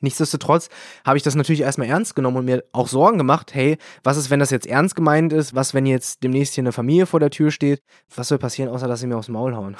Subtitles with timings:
[0.00, 0.68] Nichtsdestotrotz
[1.04, 4.30] habe ich das natürlich erstmal ernst genommen und mir auch Sorgen gemacht, hey, was ist,
[4.30, 5.54] wenn das jetzt ernst gemeint ist?
[5.54, 7.82] Was, wenn jetzt demnächst hier eine Familie vor der Tür steht?
[8.14, 9.76] Was soll passieren, außer dass sie mir aufs Maul hauen?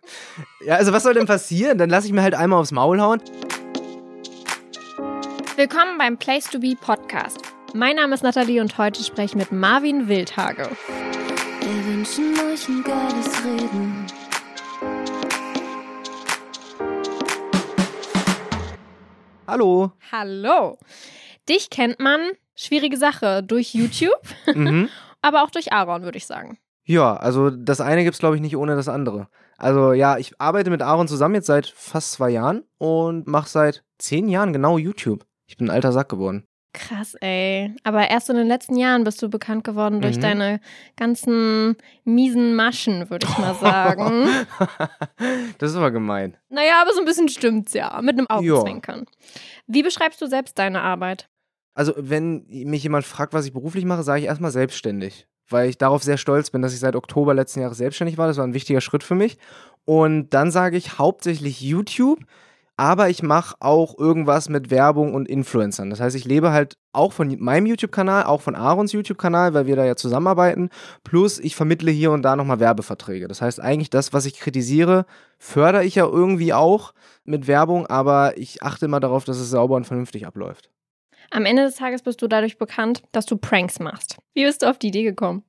[0.64, 1.76] ja, also was soll denn passieren?
[1.78, 3.20] Dann lasse ich mir halt einmal aufs Maul hauen.
[5.56, 7.40] Willkommen beim Place to Be Podcast.
[7.74, 10.70] Mein Name ist Nathalie und heute spreche ich mit Marvin Wildhage.
[11.60, 14.06] Wir wünschen euch ein geiles Reden.
[19.48, 19.92] Hallo.
[20.12, 20.76] Hallo.
[21.48, 22.20] Dich kennt man,
[22.54, 24.12] schwierige Sache, durch YouTube,
[24.54, 24.90] Mhm.
[25.22, 26.58] aber auch durch Aaron, würde ich sagen.
[26.84, 29.28] Ja, also das eine gibt es, glaube ich, nicht ohne das andere.
[29.56, 33.84] Also ja, ich arbeite mit Aaron zusammen jetzt seit fast zwei Jahren und mache seit
[33.96, 35.24] zehn Jahren genau YouTube.
[35.46, 36.44] Ich bin ein alter Sack geworden.
[36.74, 37.74] Krass, ey.
[37.82, 40.20] Aber erst in den letzten Jahren bist du bekannt geworden durch Mhm.
[40.20, 40.60] deine
[40.96, 44.28] ganzen miesen Maschen, würde ich mal sagen.
[45.58, 46.36] das ist aber gemein.
[46.50, 49.06] naja, aber so ein bisschen stimmt's ja, mit einem Augenzwinkern.
[49.66, 51.28] Wie beschreibst du selbst deine Arbeit?
[51.74, 55.26] Also, wenn mich jemand fragt, was ich beruflich mache, sage ich erstmal selbstständig.
[55.48, 58.26] Weil ich darauf sehr stolz bin, dass ich seit Oktober letzten Jahres selbstständig war.
[58.26, 59.38] Das war ein wichtiger Schritt für mich.
[59.86, 62.18] Und dann sage ich hauptsächlich YouTube,
[62.78, 65.90] aber ich mache auch irgendwas mit Werbung und Influencern.
[65.90, 69.74] Das heißt, ich lebe halt auch von meinem YouTube-Kanal, auch von Aarons YouTube-Kanal, weil wir
[69.74, 70.70] da ja zusammenarbeiten.
[71.02, 73.26] Plus, ich vermittle hier und da nochmal Werbeverträge.
[73.26, 75.06] Das heißt, eigentlich das, was ich kritisiere,
[75.38, 76.94] fördere ich ja irgendwie auch
[77.24, 80.70] mit Werbung, aber ich achte immer darauf, dass es sauber und vernünftig abläuft.
[81.32, 84.18] Am Ende des Tages bist du dadurch bekannt, dass du Pranks machst.
[84.34, 85.42] Wie bist du auf die Idee gekommen?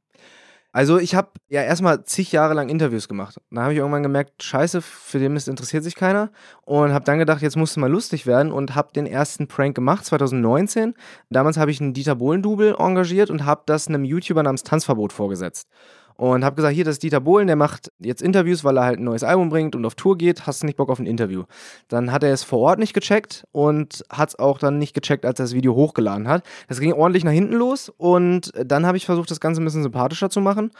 [0.71, 3.41] Also ich habe ja erstmal zig Jahre lang Interviews gemacht.
[3.49, 6.31] Da habe ich irgendwann gemerkt, scheiße, für den Mist interessiert sich keiner.
[6.63, 9.73] Und habe dann gedacht, jetzt musst du mal lustig werden und habe den ersten Prank
[9.73, 10.93] gemacht, 2019.
[11.31, 15.67] Damals habe ich einen Dieter Bohlen-Double engagiert und habe das einem YouTuber namens Tanzverbot vorgesetzt.
[16.19, 18.99] Und habe gesagt, hier, das ist Dieter Bohlen, der macht jetzt Interviews, weil er halt
[18.99, 20.45] ein neues Album bringt und auf Tour geht.
[20.45, 21.45] Hast du nicht Bock auf ein Interview?
[21.87, 25.25] Dann hat er es vor Ort nicht gecheckt und hat es auch dann nicht gecheckt,
[25.25, 26.43] als er das Video hochgeladen hat.
[26.67, 29.83] Das ging ordentlich nach hinten los und dann habe ich versucht, das Ganze ein bisschen
[29.83, 30.71] sympathischer zu machen.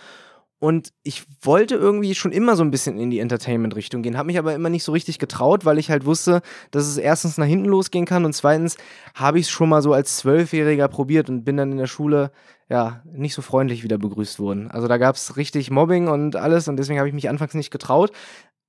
[0.60, 4.40] Und ich wollte irgendwie schon immer so ein bisschen in die Entertainment-Richtung gehen, habe mich
[4.40, 6.42] aber immer nicht so richtig getraut, weil ich halt wusste,
[6.72, 8.76] dass es erstens nach hinten losgehen kann und zweitens
[9.16, 12.34] habe ich es schon mal so als Zwölfjähriger probiert und bin dann in der Schule
[12.70, 14.70] ja nicht so freundlich wieder begrüßt worden.
[14.72, 17.72] Also da gab es richtig Mobbing und alles und deswegen habe ich mich anfangs nicht
[17.72, 18.12] getraut.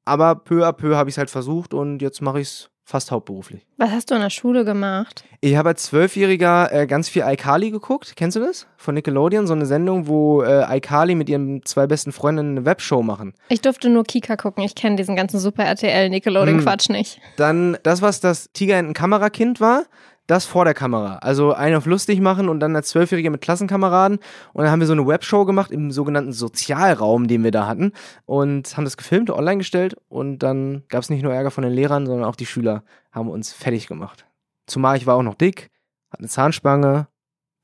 [0.05, 3.13] Aber peu à peu habe ich es halt versucht und jetzt mache ich es fast
[3.13, 3.67] hauptberuflich.
[3.77, 5.25] Was hast du in der Schule gemacht?
[5.41, 8.15] Ich habe als Zwölfjähriger äh, ganz viel iCarly geguckt.
[8.17, 8.67] Kennst du das?
[8.77, 13.03] Von Nickelodeon, so eine Sendung, wo äh, iCarly mit ihren zwei besten Freundinnen eine Webshow
[13.03, 13.35] machen.
[13.49, 14.65] Ich durfte nur Kika gucken.
[14.65, 17.21] Ich kenne diesen ganzen Super RTL Nickelodeon Quatsch nicht.
[17.37, 19.85] Dann das, was das Tigerenten-Kamerakind war,
[20.31, 21.17] das vor der Kamera.
[21.17, 24.19] Also einen auf lustig machen und dann als Zwölfjähriger mit Klassenkameraden.
[24.53, 27.93] Und dann haben wir so eine Webshow gemacht im sogenannten Sozialraum, den wir da hatten.
[28.27, 29.97] Und haben das gefilmt, online gestellt.
[30.09, 33.29] Und dann gab es nicht nur Ärger von den Lehrern, sondern auch die Schüler haben
[33.29, 34.25] uns fertig gemacht.
[34.67, 35.71] Zumal ich war auch noch dick,
[36.11, 37.09] hatte eine Zahnspange,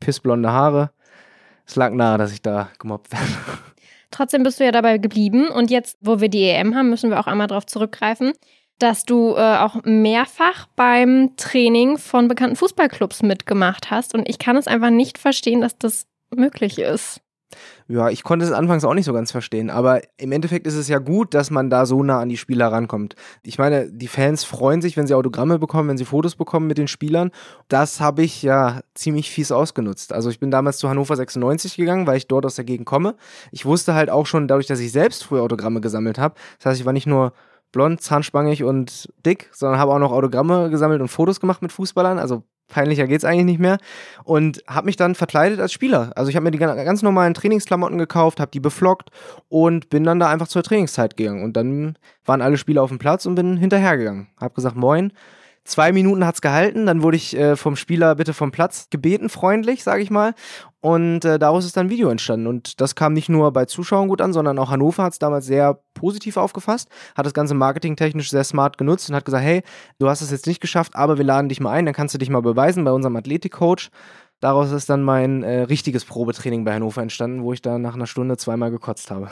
[0.00, 0.90] pissblonde Haare.
[1.66, 3.26] Es lag nahe, dass ich da gemobbt werde.
[4.10, 5.48] Trotzdem bist du ja dabei geblieben.
[5.48, 8.32] Und jetzt, wo wir die EM haben, müssen wir auch einmal darauf zurückgreifen,
[8.78, 14.14] dass du äh, auch mehrfach beim Training von bekannten Fußballclubs mitgemacht hast.
[14.14, 17.20] Und ich kann es einfach nicht verstehen, dass das möglich ist.
[17.88, 20.88] Ja, ich konnte es anfangs auch nicht so ganz verstehen, aber im Endeffekt ist es
[20.88, 23.14] ja gut, dass man da so nah an die Spieler rankommt.
[23.44, 26.78] Ich meine, die Fans freuen sich, wenn sie Autogramme bekommen, wenn sie Fotos bekommen mit
[26.78, 27.30] den Spielern.
[27.68, 30.12] Das habe ich ja ziemlich fies ausgenutzt.
[30.12, 33.14] Also ich bin damals zu Hannover 96 gegangen, weil ich dort aus der Gegend komme.
[33.52, 36.80] Ich wusste halt auch schon, dadurch, dass ich selbst früher Autogramme gesammelt habe, das heißt,
[36.80, 37.32] ich war nicht nur
[37.72, 42.18] blond, zahnspangig und dick, sondern habe auch noch Autogramme gesammelt und Fotos gemacht mit Fußballern.
[42.18, 43.78] Also peinlicher geht's eigentlich nicht mehr.
[44.24, 46.12] Und habe mich dann verkleidet als Spieler.
[46.16, 49.10] Also ich habe mir die ganz normalen Trainingsklamotten gekauft, habe die beflockt
[49.48, 51.44] und bin dann da einfach zur Trainingszeit gegangen.
[51.44, 54.28] Und dann waren alle Spieler auf dem Platz und bin hinterhergegangen.
[54.40, 55.12] Hab gesagt, moin.
[55.66, 59.82] Zwei Minuten hat's gehalten, dann wurde ich äh, vom Spieler bitte vom Platz gebeten, freundlich,
[59.82, 60.32] sage ich mal.
[60.80, 62.46] Und äh, daraus ist dann ein Video entstanden.
[62.46, 65.44] Und das kam nicht nur bei Zuschauern gut an, sondern auch Hannover hat es damals
[65.44, 69.62] sehr positiv aufgefasst, hat das Ganze marketingtechnisch sehr smart genutzt und hat gesagt, hey,
[69.98, 72.18] du hast es jetzt nicht geschafft, aber wir laden dich mal ein, dann kannst du
[72.18, 73.90] dich mal beweisen bei unserem Athletikcoach.
[74.38, 78.06] Daraus ist dann mein äh, richtiges Probetraining bei Hannover entstanden, wo ich da nach einer
[78.06, 79.30] Stunde zweimal gekotzt habe.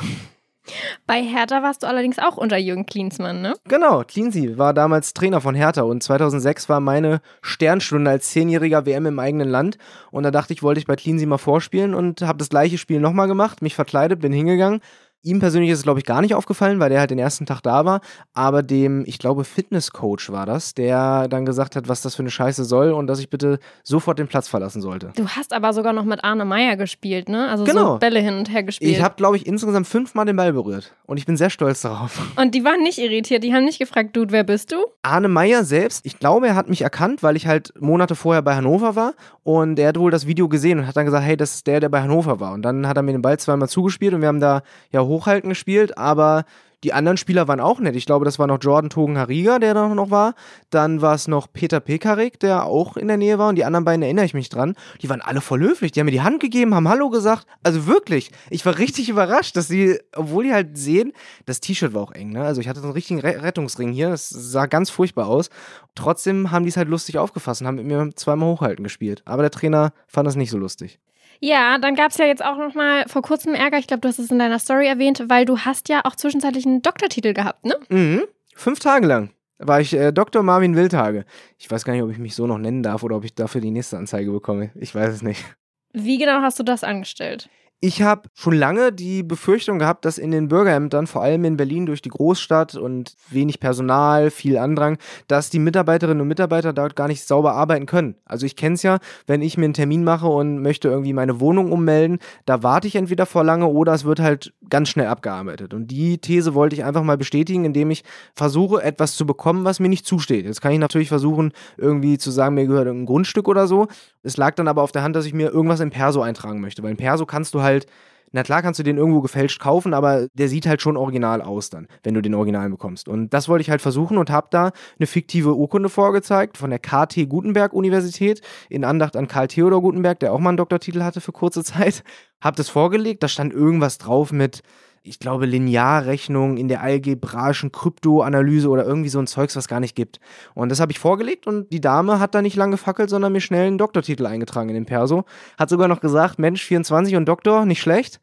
[1.07, 3.55] Bei Hertha warst du allerdings auch unter Jürgen Klinsmann, ne?
[3.69, 9.07] Genau, Cleansy war damals Trainer von Hertha und 2006 war meine Sternstunde als zehnjähriger WM
[9.07, 9.79] im eigenen Land
[10.11, 13.01] und da dachte ich, wollte ich bei Cleansy mal vorspielen und habe das gleiche Spiel
[13.01, 14.81] nochmal gemacht, mich verkleidet, bin hingegangen.
[15.25, 17.63] Ihm persönlich ist es, glaube ich, gar nicht aufgefallen, weil der halt den ersten Tag
[17.63, 18.03] da war.
[18.35, 22.31] Aber dem, ich glaube, Fitnesscoach war das, der dann gesagt hat, was das für eine
[22.31, 25.13] Scheiße soll und dass ich bitte sofort den Platz verlassen sollte.
[25.17, 27.49] Du hast aber sogar noch mit Arne Meyer gespielt, ne?
[27.49, 27.95] Also Genau.
[27.95, 28.91] so Bälle hin und her gespielt.
[28.91, 30.93] Ich habe, glaube ich, insgesamt fünfmal den Ball berührt.
[31.07, 32.21] Und ich bin sehr stolz darauf.
[32.37, 34.77] und die waren nicht irritiert, die haben nicht gefragt, Dude, wer bist du?
[35.01, 38.55] Arne Meyer selbst, ich glaube, er hat mich erkannt, weil ich halt Monate vorher bei
[38.55, 41.55] Hannover war und er hat wohl das Video gesehen und hat dann gesagt, hey, das
[41.55, 42.53] ist der, der bei Hannover war.
[42.53, 45.49] Und dann hat er mir den Ball zweimal zugespielt und wir haben da ja hochhalten
[45.49, 46.45] gespielt, aber
[46.85, 47.97] die anderen Spieler waren auch nett.
[47.97, 50.35] Ich glaube, das war noch Jordan Togen Hariga, der da noch war.
[50.69, 53.49] Dann war es noch Peter Pekarik, der auch in der Nähe war.
[53.49, 54.75] Und die anderen beiden erinnere ich mich dran.
[55.01, 55.93] Die waren alle voll höflich.
[55.93, 57.47] Die haben mir die Hand gegeben, haben Hallo gesagt.
[57.63, 61.15] Also wirklich, ich war richtig überrascht, dass sie, obwohl die halt sehen,
[61.47, 62.33] das T-Shirt war auch eng.
[62.33, 62.45] Ne?
[62.45, 64.11] Also ich hatte so einen richtigen Re Rettungsring hier.
[64.11, 65.49] Das sah ganz furchtbar aus.
[65.95, 69.23] Trotzdem haben die es halt lustig aufgefasst und haben mit mir zweimal hochhalten gespielt.
[69.25, 71.01] Aber der Trainer fand das nicht so lustig.
[71.45, 74.09] Ja, dann gab es ja jetzt auch noch mal vor kurzem Ärger, ich glaube, du
[74.09, 77.67] hast es in deiner Story erwähnt, weil du hast ja auch zwischenzeitlich einen Doktortitel gehabt,
[77.67, 77.77] ne?
[77.91, 78.23] Mhm.
[78.55, 80.43] Fünf Tage lang war ich äh, Dr.
[80.43, 81.27] Marvin Wildhage.
[81.59, 83.61] Ich weiß gar nicht, ob ich mich so noch nennen darf oder ob ich dafür
[83.61, 84.71] die nächste Anzeige bekomme.
[84.75, 85.45] Ich weiß es nicht.
[85.93, 87.51] Wie genau hast du das angestellt?
[87.81, 91.85] Ich habe schon lange die Befürchtung gehabt, dass in den Bürgerämtern, vor allem in Berlin
[91.85, 94.97] durch die Großstadt und wenig Personal, viel Andrang,
[95.29, 98.15] dass die Mitarbeiterinnen und Mitarbeiter dort gar nicht sauber arbeiten können.
[98.25, 101.41] Also ich kenne es ja, wenn ich mir einen Termin mache und möchte irgendwie meine
[101.41, 105.75] Wohnung ummelden, da warte ich entweder vor lange oder es wird halt ganz schnell abgearbeitet.
[105.75, 108.03] Und die These wollte ich einfach mal bestätigen, indem ich
[108.35, 110.47] versuche, etwas zu bekommen, was mir nicht zusteht.
[110.47, 113.89] Jetzt kann ich natürlich versuchen, irgendwie zu sagen, mir gehört ein Grundstück oder so.
[114.23, 116.83] Es lag dann aber auf der Hand, dass ich mir irgendwas im Perso eintragen möchte,
[116.83, 117.87] weil im Perso kannst du halt
[118.35, 121.71] na klar kannst du den irgendwo gefälscht kaufen, aber der sieht halt schon original aus
[121.71, 123.07] dann, wenn du den Original bekommst.
[123.07, 126.81] Und das wollte ich halt versuchen und habe da eine fiktive Urkunde vorgezeigt von der
[126.81, 131.21] KT Gutenberg Universität in Andacht an Karl Theodor Gutenberg, der auch mal einen Doktortitel hatte
[131.21, 132.03] für kurze Zeit.
[132.41, 134.63] Hab das vorgelegt, da stand irgendwas drauf mit
[135.07, 139.95] ich glaube, Linearrechnung in der algebraischen Kryptoanalyse oder irgendwie so ein Zeugs, was gar nicht
[139.95, 140.19] gibt.
[140.55, 143.43] Und das habe ich vorgelegt und die Dame hat da nicht lange gefackelt, sondern mir
[143.43, 145.25] schnell einen Doktortitel eingetragen in den Perso.
[145.59, 148.19] Hat sogar noch gesagt, Mensch, 24 und Doktor, nicht schlecht.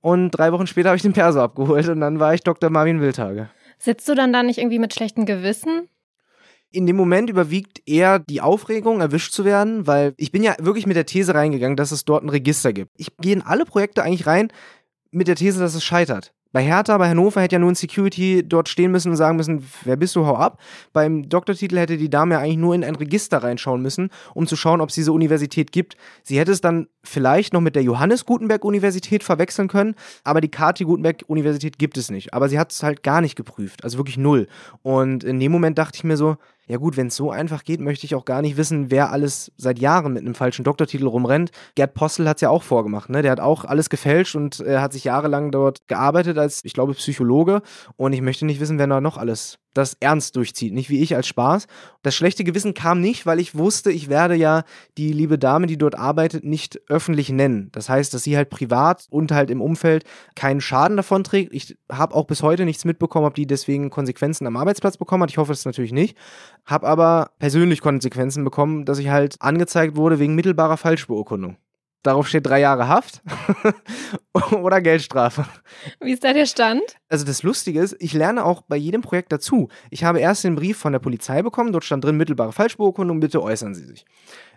[0.00, 2.70] Und drei Wochen später habe ich den Perso abgeholt und dann war ich Dr.
[2.70, 3.50] Marvin Wildhage.
[3.78, 5.88] Sitzt du dann da nicht irgendwie mit schlechtem Gewissen?
[6.74, 10.86] in dem Moment überwiegt eher die Aufregung, erwischt zu werden, weil ich bin ja wirklich
[10.86, 12.92] mit der These reingegangen, dass es dort ein Register gibt.
[12.96, 14.48] Ich gehe in alle Projekte eigentlich rein
[15.12, 16.32] mit der These, dass es scheitert.
[16.52, 19.66] Bei Hertha, bei Hannover hätte ja nur ein Security dort stehen müssen und sagen müssen,
[19.84, 20.60] wer bist du, hau ab.
[20.92, 24.54] Beim Doktortitel hätte die Dame ja eigentlich nur in ein Register reinschauen müssen, um zu
[24.54, 25.96] schauen, ob es diese Universität gibt.
[26.22, 29.94] Sie hätte es dann vielleicht noch mit der Johannes Gutenberg Universität verwechseln können,
[30.24, 32.34] aber die KT Gutenberg Universität gibt es nicht.
[32.34, 34.46] Aber sie hat es halt gar nicht geprüft, also wirklich null.
[34.82, 36.36] Und in dem Moment dachte ich mir so,
[36.68, 39.52] ja gut, wenn es so einfach geht, möchte ich auch gar nicht wissen, wer alles
[39.56, 41.50] seit Jahren mit einem falschen Doktortitel rumrennt.
[41.74, 43.22] Gerd Postel hat es ja auch vorgemacht, ne?
[43.22, 46.94] Der hat auch alles gefälscht und äh, hat sich jahrelang dort gearbeitet als, ich glaube,
[46.94, 47.62] Psychologe.
[47.96, 51.16] Und ich möchte nicht wissen, wer da noch alles das ernst durchzieht, nicht wie ich
[51.16, 51.66] als Spaß.
[52.02, 54.64] Das schlechte Gewissen kam nicht, weil ich wusste, ich werde ja
[54.98, 57.70] die liebe Dame, die dort arbeitet, nicht öffentlich nennen.
[57.72, 60.04] Das heißt, dass sie halt privat und halt im Umfeld
[60.34, 61.52] keinen Schaden davon trägt.
[61.54, 65.30] Ich habe auch bis heute nichts mitbekommen, ob die deswegen Konsequenzen am Arbeitsplatz bekommen hat.
[65.30, 66.16] Ich hoffe es natürlich nicht.
[66.64, 71.56] Habe aber persönlich Konsequenzen bekommen, dass ich halt angezeigt wurde wegen mittelbarer Falschbeurkundung.
[72.02, 73.22] Darauf steht drei Jahre Haft
[74.52, 75.44] oder Geldstrafe.
[76.00, 76.82] Wie ist da der Stand?
[77.08, 79.68] Also das Lustige ist, ich lerne auch bei jedem Projekt dazu.
[79.90, 83.40] Ich habe erst den Brief von der Polizei bekommen, dort stand drin mittelbare Falschbeurkundung, bitte
[83.40, 84.04] äußern Sie sich.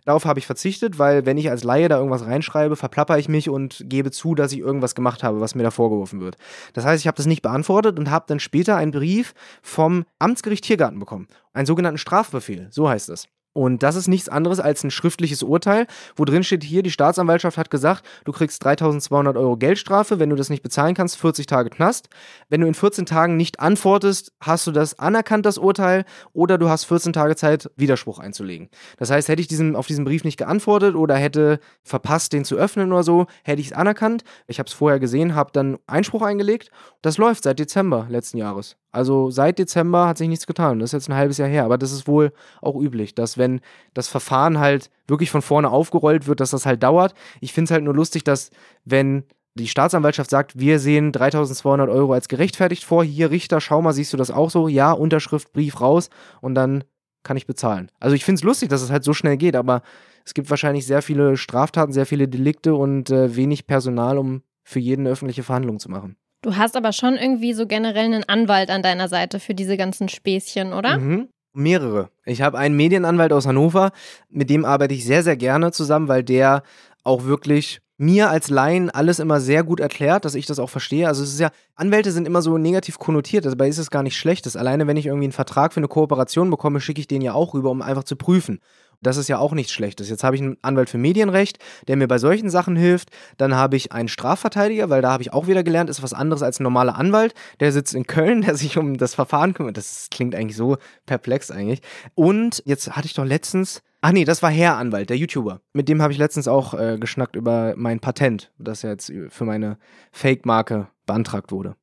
[0.06, 3.50] Darauf habe ich verzichtet, weil wenn ich als Laie da irgendwas reinschreibe, verplapper ich mich
[3.50, 6.38] und gebe zu, dass ich irgendwas gemacht habe, was mir da vorgeworfen wird.
[6.74, 10.64] Das heißt, ich habe das nicht beantwortet und habe dann später einen Brief vom Amtsgericht
[10.64, 11.28] Tiergarten bekommen.
[11.54, 13.28] Einen sogenannten Strafbefehl, so heißt es.
[13.56, 15.88] Und das ist nichts anderes als ein schriftliches Urteil,
[16.18, 20.36] wo drin steht hier, die Staatsanwaltschaft hat gesagt, du kriegst 3200 Euro Geldstrafe, wenn du
[20.36, 22.10] das nicht bezahlen kannst, 40 Tage Knast.
[22.50, 26.04] Wenn du in 14 Tagen nicht antwortest, hast du das anerkannt, das Urteil,
[26.34, 28.68] oder du hast 14 Tage Zeit, Widerspruch einzulegen.
[28.98, 32.58] Das heißt, hätte ich diesem, auf diesen Brief nicht geantwortet oder hätte verpasst, den zu
[32.58, 34.26] öffnen oder so, hätte ich es anerkannt.
[34.48, 36.72] Ich habe es vorher gesehen, habe dann Einspruch eingelegt.
[37.02, 38.76] Das läuft seit Dezember letzten Jahres.
[38.96, 40.80] Also seit Dezember hat sich nichts getan.
[40.80, 41.66] Das ist jetzt ein halbes Jahr her.
[41.66, 43.45] Aber das ist wohl auch üblich, dass wenn
[43.94, 47.14] das Verfahren halt wirklich von vorne aufgerollt wird, dass das halt dauert.
[47.42, 48.52] Ich finde es halt nur lustig, dass
[48.84, 49.24] wenn
[49.56, 54.12] die Staatsanwaltschaft sagt, wir sehen 3200 Euro als gerechtfertigt vor, hier Richter, schau mal, siehst
[54.12, 54.68] du das auch so?
[54.68, 56.10] Ja, Unterschrift, Brief raus
[56.42, 56.84] und dann
[57.24, 57.90] kann ich bezahlen.
[58.00, 59.82] Also ich finde es lustig, dass es halt so schnell geht, aber
[60.26, 64.80] es gibt wahrscheinlich sehr viele Straftaten, sehr viele Delikte und äh, wenig Personal, um für
[64.80, 66.18] jeden eine öffentliche Verhandlung zu machen.
[66.42, 70.10] Du hast aber schon irgendwie so generell einen Anwalt an deiner Seite für diese ganzen
[70.10, 70.98] Späßchen, oder?
[70.98, 71.30] Mhm.
[71.56, 72.10] Mehrere.
[72.26, 73.92] Ich habe einen Medienanwalt aus Hannover,
[74.30, 76.64] mit dem arbeite ich sehr, sehr gerne zusammen, weil der
[77.04, 81.08] auch wirklich mir als Laien alles immer sehr gut erklärt, dass ich das auch verstehe.
[81.08, 84.18] Also es ist ja, Anwälte sind immer so negativ konnotiert, dabei ist es gar nicht
[84.18, 84.58] schlechtes.
[84.58, 87.54] Alleine wenn ich irgendwie einen Vertrag für eine Kooperation bekomme, schicke ich den ja auch
[87.54, 88.60] rüber, um einfach zu prüfen.
[89.02, 90.10] Das ist ja auch nichts Schlechtes.
[90.10, 93.10] Jetzt habe ich einen Anwalt für Medienrecht, der mir bei solchen Sachen hilft.
[93.38, 96.44] Dann habe ich einen Strafverteidiger, weil da habe ich auch wieder gelernt, ist was anderes
[96.44, 97.34] als ein normaler Anwalt.
[97.60, 99.78] Der sitzt in Köln, der sich um das Verfahren kümmert.
[99.78, 101.82] Das klingt eigentlich so perplex eigentlich.
[102.14, 105.62] Und jetzt hatte ich doch letztens Ach nee, das war Herr Anwalt, der YouTuber.
[105.74, 109.80] Mit dem habe ich letztens auch äh, geschnackt über mein Patent, das jetzt für meine
[110.12, 111.76] Fake-Marke beantragt wurde.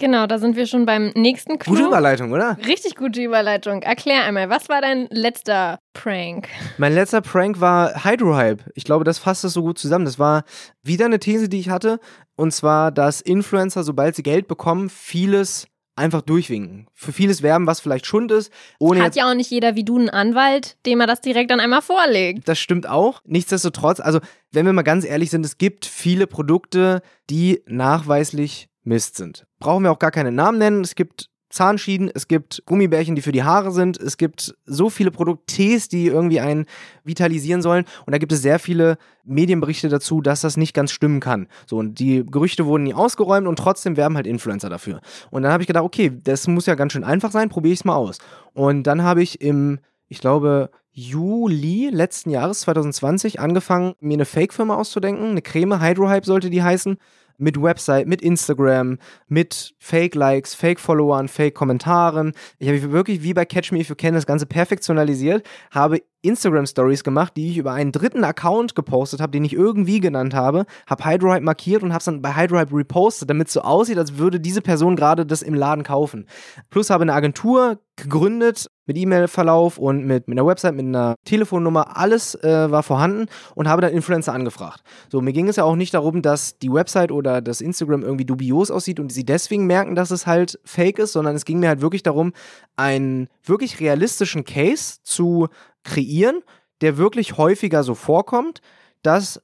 [0.00, 1.74] Genau, da sind wir schon beim nächsten Clou.
[1.74, 2.56] Gute Überleitung, oder?
[2.66, 3.82] Richtig gute Überleitung.
[3.82, 6.48] Erklär einmal, was war dein letzter Prank?
[6.78, 8.64] Mein letzter Prank war Hydrohype.
[8.74, 10.06] Ich glaube, das fasst es so gut zusammen.
[10.06, 10.44] Das war
[10.82, 12.00] wieder eine These, die ich hatte.
[12.34, 15.66] Und zwar, dass Influencer, sobald sie Geld bekommen, vieles
[15.96, 16.86] einfach durchwinken.
[16.94, 18.50] Für vieles werben, was vielleicht Schund ist.
[18.78, 21.60] Ohne Hat ja auch nicht jeder wie du einen Anwalt, dem er das direkt dann
[21.60, 22.48] einmal vorlegt.
[22.48, 23.20] Das stimmt auch.
[23.26, 29.16] Nichtsdestotrotz, also wenn wir mal ganz ehrlich sind, es gibt viele Produkte, die nachweislich Mist
[29.16, 29.44] sind.
[29.60, 30.80] Brauchen wir auch gar keine Namen nennen.
[30.80, 35.10] Es gibt Zahnschienen, es gibt Gummibärchen, die für die Haare sind, es gibt so viele
[35.10, 36.66] Produktees, die irgendwie einen
[37.02, 41.18] vitalisieren sollen und da gibt es sehr viele Medienberichte dazu, dass das nicht ganz stimmen
[41.18, 41.48] kann.
[41.66, 45.00] So und die Gerüchte wurden nie ausgeräumt und trotzdem werben halt Influencer dafür.
[45.32, 47.80] Und dann habe ich gedacht, okay, das muss ja ganz schön einfach sein, probiere ich
[47.80, 48.18] es mal aus.
[48.52, 54.74] Und dann habe ich im ich glaube, Juli letzten Jahres 2020 angefangen, mir eine Fake-Firma
[54.74, 55.30] auszudenken.
[55.30, 56.98] Eine Creme, Hydrohype sollte die heißen
[57.40, 62.32] mit Website, mit Instagram, mit Fake-Likes, Fake-Followern, Fake-Kommentaren.
[62.58, 67.02] Ich habe wirklich wie bei Catch Me If You Can das Ganze perfektionalisiert, habe Instagram-Stories
[67.02, 71.04] gemacht, die ich über einen dritten Account gepostet habe, den ich irgendwie genannt habe, habe
[71.04, 74.38] Hydrohype markiert und habe es dann bei Hydrohype repostet, damit es so aussieht, als würde
[74.38, 76.26] diese Person gerade das im Laden kaufen.
[76.68, 81.96] Plus habe eine Agentur gegründet mit E-Mail-Verlauf und mit, mit einer Website, mit einer Telefonnummer,
[81.96, 84.82] alles äh, war vorhanden und habe dann Influencer angefragt.
[85.08, 88.24] So, mir ging es ja auch nicht darum, dass die Website oder das Instagram irgendwie
[88.24, 91.68] dubios aussieht und sie deswegen merken, dass es halt fake ist, sondern es ging mir
[91.68, 92.32] halt wirklich darum,
[92.74, 95.46] einen wirklich realistischen Case zu
[95.84, 96.42] kreieren,
[96.80, 98.60] der wirklich häufiger so vorkommt,
[99.02, 99.40] dass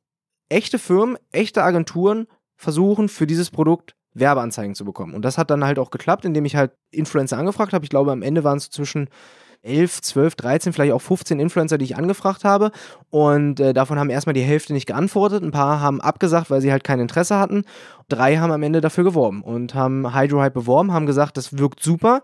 [0.49, 2.27] echte Firmen, echte Agenturen
[2.57, 5.15] versuchen, für dieses Produkt Werbeanzeigen zu bekommen.
[5.15, 7.85] Und das hat dann halt auch geklappt, indem ich halt Influencer angefragt habe.
[7.85, 9.09] Ich glaube, am Ende waren es zwischen
[9.63, 12.71] 11, 12, 13, vielleicht auch 15 Influencer, die ich angefragt habe.
[13.11, 15.43] Und äh, davon haben erstmal die Hälfte nicht geantwortet.
[15.43, 17.65] Ein paar haben abgesagt, weil sie halt kein Interesse hatten.
[18.09, 22.23] Drei haben am Ende dafür geworben und haben Hydrohype beworben, haben gesagt, das wirkt super.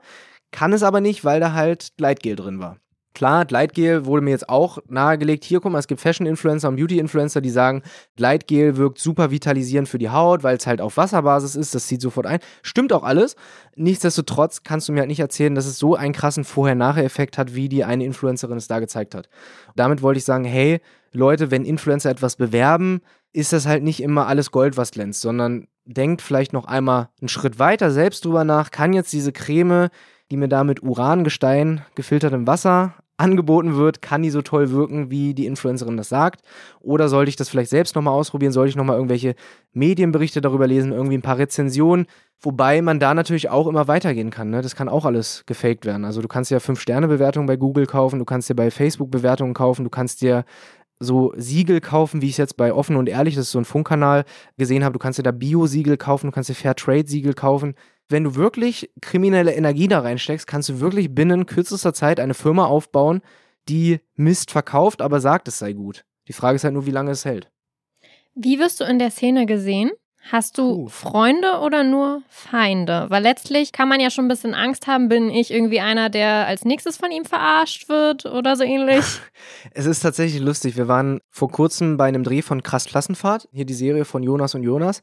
[0.53, 2.77] Kann es aber nicht, weil da halt Gleitgel drin war.
[3.14, 5.45] Klar, Gleitgel wurde mir jetzt auch nahegelegt.
[5.45, 7.83] Hier, guck mal, es gibt Fashion-Influencer und Beauty-Influencer, die sagen,
[8.16, 11.75] Gleitgel wirkt super vitalisierend für die Haut, weil es halt auf Wasserbasis ist.
[11.75, 12.40] Das zieht sofort ein.
[12.62, 13.37] Stimmt auch alles.
[13.76, 17.69] Nichtsdestotrotz kannst du mir halt nicht erzählen, dass es so einen krassen Vorher-Nachher-Effekt hat, wie
[17.69, 19.28] die eine Influencerin es da gezeigt hat.
[19.76, 20.81] Damit wollte ich sagen, hey,
[21.12, 23.02] Leute, wenn Influencer etwas bewerben,
[23.33, 27.28] ist das halt nicht immer alles Gold, was glänzt, sondern denkt vielleicht noch einmal einen
[27.28, 28.71] Schritt weiter selbst drüber nach.
[28.71, 29.88] Kann jetzt diese Creme,
[30.33, 35.35] die mir da mit Urangestein gefiltertem Wasser angeboten wird, kann die so toll wirken, wie
[35.35, 36.41] die Influencerin das sagt?
[36.81, 38.51] Oder sollte ich das vielleicht selbst nochmal ausprobieren?
[38.51, 39.35] Sollte ich nochmal irgendwelche
[39.75, 42.07] Medienberichte darüber lesen, irgendwie ein paar Rezensionen?
[42.41, 44.49] Wobei man da natürlich auch immer weitergehen kann.
[44.49, 44.62] Ne?
[44.62, 46.07] Das kann auch alles gefaked werden.
[46.07, 49.85] Also du kannst ja 5-Sterne-Bewertungen bei Google kaufen, du kannst dir bei Facebook Bewertungen kaufen,
[49.85, 50.47] du kannst dir
[50.99, 53.67] so Siegel kaufen, wie ich es jetzt bei Offen und Ehrlich, das ist so ein
[53.67, 54.25] Funkkanal,
[54.57, 54.95] gesehen habe.
[54.95, 57.75] Du kannst dir da Bio-Siegel kaufen, du kannst dir Fairtrade-Siegel kaufen
[58.09, 62.67] wenn du wirklich kriminelle Energie da reinsteckst, kannst du wirklich binnen kürzester Zeit eine Firma
[62.67, 63.23] aufbauen,
[63.69, 66.05] die Mist verkauft, aber sagt, es sei gut.
[66.29, 67.51] Die Frage ist halt nur, wie lange es hält.
[68.35, 69.91] Wie wirst du in der Szene gesehen?
[70.31, 73.07] Hast du Freunde oder nur Feinde?
[73.09, 76.47] Weil letztlich kann man ja schon ein bisschen Angst haben, bin ich irgendwie einer, der
[76.47, 79.05] als nächstes von ihm verarscht wird oder so ähnlich?
[79.75, 80.77] es ist tatsächlich lustig.
[80.77, 84.55] Wir waren vor kurzem bei einem Dreh von Krass Klassenfahrt, hier die Serie von Jonas
[84.55, 85.03] und Jonas.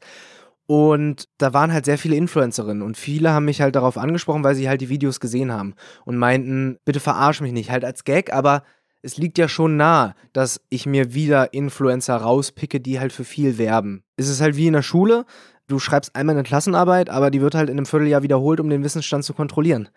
[0.70, 4.54] Und da waren halt sehr viele Influencerinnen und viele haben mich halt darauf angesprochen, weil
[4.54, 5.74] sie halt die Videos gesehen haben
[6.04, 8.62] und meinten, bitte verarsch mich nicht, halt als Gag, aber
[9.02, 13.58] es liegt ja schon nah, dass ich mir wieder Influencer rauspicke, die halt für viel
[13.58, 14.04] werben.
[14.14, 15.24] Es ist halt wie in der Schule,
[15.66, 18.84] du schreibst einmal eine Klassenarbeit, aber die wird halt in einem Vierteljahr wiederholt, um den
[18.84, 19.88] Wissensstand zu kontrollieren.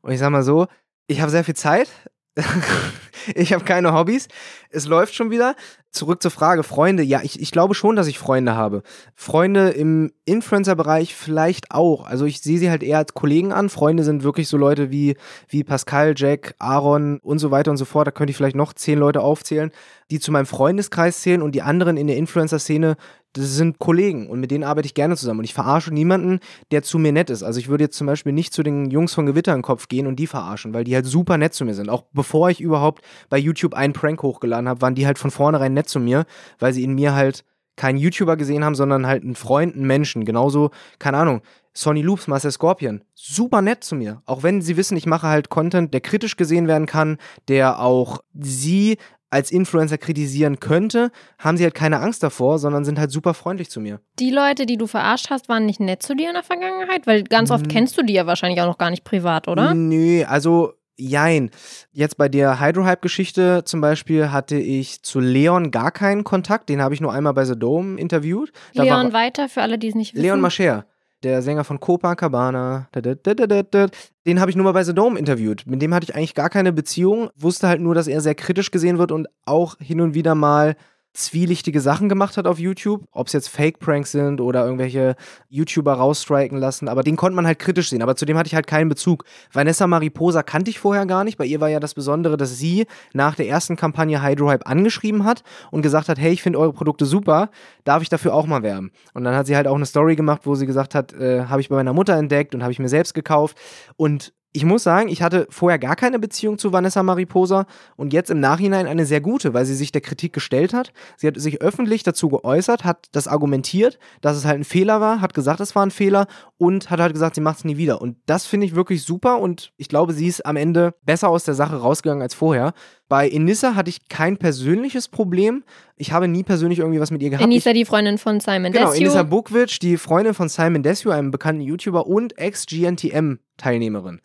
[0.00, 0.68] Und ich sag mal so,
[1.06, 1.90] ich habe sehr viel Zeit,
[3.34, 4.28] ich habe keine Hobbys.
[4.70, 5.54] Es läuft schon wieder.
[5.94, 7.04] Zurück zur Frage, Freunde.
[7.04, 8.82] Ja, ich, ich glaube schon, dass ich Freunde habe.
[9.14, 12.04] Freunde im Influencer-Bereich vielleicht auch.
[12.04, 13.68] Also ich sehe sie halt eher als Kollegen an.
[13.68, 15.16] Freunde sind wirklich so Leute wie,
[15.48, 18.08] wie Pascal, Jack, Aaron und so weiter und so fort.
[18.08, 19.70] Da könnte ich vielleicht noch zehn Leute aufzählen,
[20.10, 22.96] die zu meinem Freundeskreis zählen und die anderen in der Influencer-Szene
[23.34, 25.40] das sind Kollegen und mit denen arbeite ich gerne zusammen.
[25.40, 26.38] Und ich verarsche niemanden,
[26.70, 27.42] der zu mir nett ist.
[27.42, 29.88] Also ich würde jetzt zum Beispiel nicht zu den Jungs von Gewitter in den Kopf
[29.88, 31.90] gehen und die verarschen, weil die halt super nett zu mir sind.
[31.90, 35.74] Auch bevor ich überhaupt bei YouTube einen Prank hochgeladen habe, waren die halt von vornherein
[35.74, 36.24] nett zu mir,
[36.58, 37.44] weil sie in mir halt
[37.76, 40.24] keinen YouTuber gesehen haben, sondern halt einen Freund, einen Menschen.
[40.24, 44.22] Genauso, keine Ahnung, Sonny Loops, Marcel Scorpion, super nett zu mir.
[44.26, 48.20] Auch wenn sie wissen, ich mache halt Content, der kritisch gesehen werden kann, der auch
[48.38, 48.96] sie
[49.30, 51.10] als Influencer kritisieren könnte,
[51.40, 53.98] haben sie halt keine Angst davor, sondern sind halt super freundlich zu mir.
[54.20, 57.08] Die Leute, die du verarscht hast, waren nicht nett zu dir in der Vergangenheit?
[57.08, 57.70] Weil ganz oft Mm.
[57.70, 59.74] kennst du die ja wahrscheinlich auch noch gar nicht privat, oder?
[59.74, 61.50] Nö, also jein.
[61.92, 66.68] Jetzt bei der Hydrohype-Geschichte zum Beispiel hatte ich zu Leon gar keinen Kontakt.
[66.68, 68.52] Den habe ich nur einmal bei The Dome interviewt.
[68.74, 70.22] Da Leon war, weiter, für alle, die es nicht wissen.
[70.22, 70.86] Leon Mascher,
[71.22, 72.88] der Sänger von Copacabana.
[72.94, 75.66] Den habe ich nur mal bei The Dome interviewt.
[75.66, 77.30] Mit dem hatte ich eigentlich gar keine Beziehung.
[77.36, 80.76] Wusste halt nur, dass er sehr kritisch gesehen wird und auch hin und wieder mal
[81.14, 83.04] zwielichtige Sachen gemacht hat auf YouTube.
[83.12, 85.14] Ob es jetzt Fake-Pranks sind oder irgendwelche
[85.48, 86.88] YouTuber rausstriken lassen.
[86.88, 88.02] Aber den konnte man halt kritisch sehen.
[88.02, 89.24] Aber zu dem hatte ich halt keinen Bezug.
[89.52, 91.38] Vanessa Mariposa kannte ich vorher gar nicht.
[91.38, 95.44] Bei ihr war ja das Besondere, dass sie nach der ersten Kampagne Hydrohype angeschrieben hat
[95.70, 97.50] und gesagt hat, hey, ich finde eure Produkte super,
[97.84, 98.90] darf ich dafür auch mal werben?
[99.14, 101.60] Und dann hat sie halt auch eine Story gemacht, wo sie gesagt hat, äh, habe
[101.60, 103.56] ich bei meiner Mutter entdeckt und habe ich mir selbst gekauft.
[103.96, 108.30] Und ich muss sagen, ich hatte vorher gar keine Beziehung zu Vanessa Mariposa und jetzt
[108.30, 110.92] im Nachhinein eine sehr gute, weil sie sich der Kritik gestellt hat.
[111.16, 115.20] Sie hat sich öffentlich dazu geäußert, hat das argumentiert, dass es halt ein Fehler war,
[115.20, 118.00] hat gesagt, es war ein Fehler und hat halt gesagt, sie macht es nie wieder.
[118.00, 121.42] Und das finde ich wirklich super und ich glaube, sie ist am Ende besser aus
[121.42, 122.74] der Sache rausgegangen als vorher.
[123.08, 125.62] Bei Enissa hatte ich kein persönliches Problem.
[125.96, 127.44] Ich habe nie persönlich irgendwie was mit ihr gehabt.
[127.44, 129.04] Enisa, die Freundin von Simon Genau, Desue.
[129.04, 134.20] Enisa Bukvic, die Freundin von Simon Desue, einem bekannten YouTuber und Ex-GNTM-Teilnehmerin.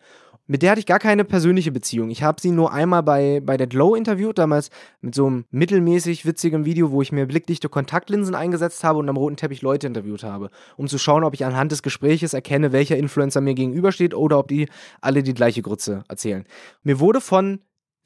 [0.50, 2.10] Mit der hatte ich gar keine persönliche Beziehung.
[2.10, 4.70] Ich habe sie nur einmal bei, bei der Glow interviewt, damals
[5.00, 9.16] mit so einem mittelmäßig witzigen Video, wo ich mir blickdichte Kontaktlinsen eingesetzt habe und am
[9.16, 12.96] roten Teppich Leute interviewt habe, um zu schauen, ob ich anhand des Gespräches erkenne, welcher
[12.96, 14.68] Influencer mir gegenübersteht oder ob die
[15.00, 16.44] alle die gleiche Grütze erzählen.
[16.82, 17.60] Mir wurde von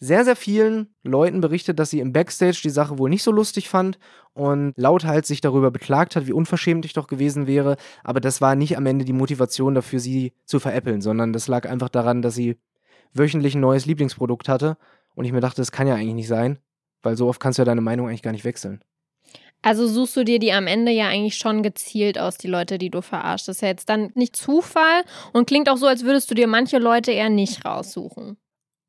[0.05, 3.69] sehr, sehr vielen Leuten berichtet, dass sie im Backstage die Sache wohl nicht so lustig
[3.69, 3.99] fand
[4.35, 7.77] und lauthals sich darüber beklagt hat, wie unverschämt ich doch gewesen wäre.
[8.03, 11.69] Aber das war nicht am Ende die Motivation dafür, sie zu veräppeln, sondern das lag
[11.69, 12.57] einfach daran, dass sie
[13.15, 14.77] wöchentlich ein neues Lieblingsprodukt hatte
[15.15, 16.59] und ich mir dachte, das kann ja eigentlich nicht sein,
[17.03, 18.83] weil so oft kannst du ja deine Meinung eigentlich gar nicht wechseln.
[19.63, 22.91] Also suchst du dir die am Ende ja eigentlich schon gezielt aus, die Leute, die
[22.91, 23.49] du verarschst.
[23.49, 26.47] Das ist ja jetzt dann nicht Zufall und klingt auch so, als würdest du dir
[26.47, 28.37] manche Leute eher nicht raussuchen.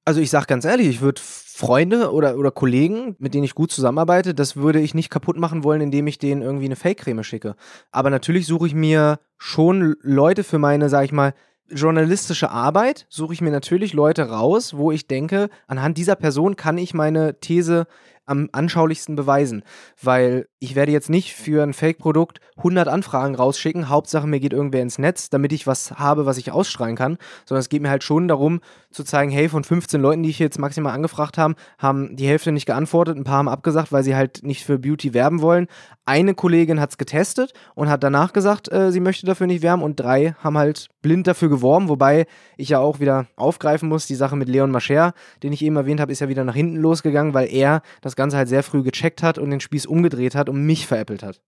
[0.07, 3.71] Also ich sag ganz ehrlich, ich würde Freunde oder, oder Kollegen, mit denen ich gut
[3.71, 7.55] zusammenarbeite, das würde ich nicht kaputt machen wollen, indem ich denen irgendwie eine Fake-Creme schicke.
[7.91, 11.33] Aber natürlich suche ich mir schon Leute für meine, sag ich mal,
[11.67, 16.77] journalistische Arbeit, suche ich mir natürlich Leute raus, wo ich denke, anhand dieser Person kann
[16.77, 17.87] ich meine These
[18.25, 19.63] am anschaulichsten beweisen.
[20.01, 24.81] Weil ich werde jetzt nicht für ein Fake-Produkt 100 Anfragen rausschicken, Hauptsache mir geht irgendwer
[24.81, 28.03] ins Netz, damit ich was habe, was ich ausstrahlen kann, sondern es geht mir halt
[28.03, 28.61] schon darum
[28.91, 32.51] zu zeigen, hey, von 15 Leuten, die ich jetzt maximal angefragt habe, haben die Hälfte
[32.51, 35.67] nicht geantwortet, ein paar haben abgesagt, weil sie halt nicht für Beauty werben wollen.
[36.05, 39.83] Eine Kollegin hat es getestet und hat danach gesagt, äh, sie möchte dafür nicht werben
[39.83, 42.25] und drei haben halt blind dafür geworben, wobei
[42.57, 45.99] ich ja auch wieder aufgreifen muss, die Sache mit Leon Mascher, den ich eben erwähnt
[45.99, 49.23] habe, ist ja wieder nach hinten losgegangen, weil er das Ganze halt sehr früh gecheckt
[49.23, 51.41] hat und den Spieß umgedreht hat und mich veräppelt hat.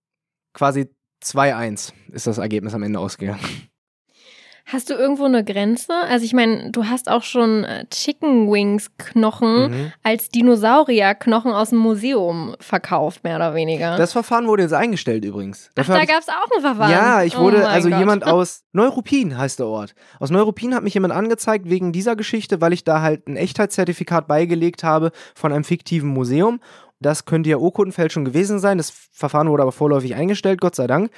[0.54, 0.88] Quasi
[1.24, 3.67] 2-1 ist das Ergebnis am Ende ausgegangen.
[4.70, 5.94] Hast du irgendwo eine Grenze?
[5.94, 9.92] Also ich meine, du hast auch schon äh, Chicken Wings Knochen Mhm.
[10.02, 13.96] als Dinosaurier-Knochen aus dem Museum verkauft, mehr oder weniger.
[13.96, 15.68] Das Verfahren wurde jetzt eingestellt übrigens.
[15.70, 16.90] Ach, Dafür da hab ich- gab es auch ein Verfahren.
[16.90, 17.98] Ja, ich Oh wurde, mein also Gott.
[17.98, 19.94] jemand aus Neuruppin heißt der Ort.
[20.20, 24.28] Aus Neuruppin hat mich jemand angezeigt wegen dieser Geschichte, weil ich da halt ein Echtheitszertifikat
[24.28, 26.60] beigelegt habe von einem fiktiven Museum.
[27.00, 28.76] Das könnte ja Urkundenfälschung gewesen sein.
[28.76, 31.10] Das Verfahren wurde aber vorläufig eingestellt, Gott sei Dank.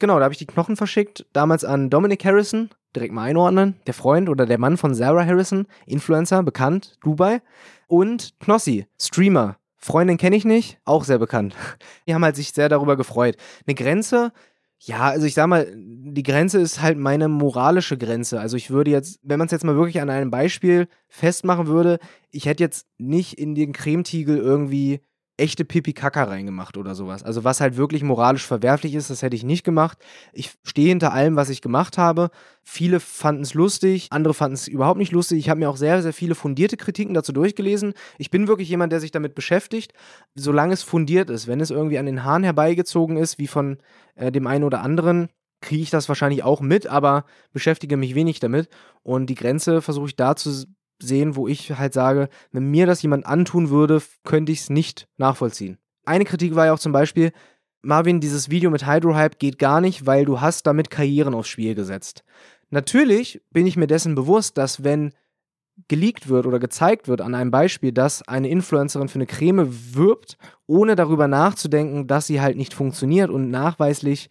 [0.00, 3.94] Genau, da habe ich die Knochen verschickt, damals an Dominic Harrison, direkt mal einordnen, der
[3.94, 7.40] Freund oder der Mann von Sarah Harrison, Influencer, bekannt, Dubai.
[7.86, 11.54] Und Knossi, Streamer, Freundin kenne ich nicht, auch sehr bekannt.
[12.06, 13.36] Die haben halt sich sehr darüber gefreut.
[13.66, 14.32] Eine Grenze,
[14.80, 18.40] ja, also ich sag mal, die Grenze ist halt meine moralische Grenze.
[18.40, 21.98] Also ich würde jetzt, wenn man es jetzt mal wirklich an einem Beispiel festmachen würde,
[22.30, 25.00] ich hätte jetzt nicht in den Cremetiegel irgendwie
[25.38, 27.22] echte Pipi-Kaka reingemacht oder sowas.
[27.22, 29.98] Also was halt wirklich moralisch verwerflich ist, das hätte ich nicht gemacht.
[30.32, 32.30] Ich stehe hinter allem, was ich gemacht habe.
[32.62, 35.38] Viele fanden es lustig, andere fanden es überhaupt nicht lustig.
[35.38, 37.94] Ich habe mir auch sehr, sehr viele fundierte Kritiken dazu durchgelesen.
[38.18, 39.92] Ich bin wirklich jemand, der sich damit beschäftigt,
[40.34, 41.46] solange es fundiert ist.
[41.46, 43.78] Wenn es irgendwie an den Haaren herbeigezogen ist, wie von
[44.16, 45.28] äh, dem einen oder anderen,
[45.60, 48.68] kriege ich das wahrscheinlich auch mit, aber beschäftige mich wenig damit.
[49.02, 50.66] Und die Grenze versuche ich da zu
[51.00, 55.08] sehen, wo ich halt sage, wenn mir das jemand antun würde, könnte ich es nicht
[55.16, 55.78] nachvollziehen.
[56.04, 57.32] Eine Kritik war ja auch zum Beispiel,
[57.82, 61.74] Marvin, dieses Video mit Hydrohype geht gar nicht, weil du hast damit Karrieren aufs Spiel
[61.74, 62.24] gesetzt.
[62.70, 65.12] Natürlich bin ich mir dessen bewusst, dass wenn
[65.86, 70.36] geleakt wird oder gezeigt wird an einem Beispiel, dass eine Influencerin für eine Creme wirbt,
[70.66, 74.28] ohne darüber nachzudenken, dass sie halt nicht funktioniert und nachweislich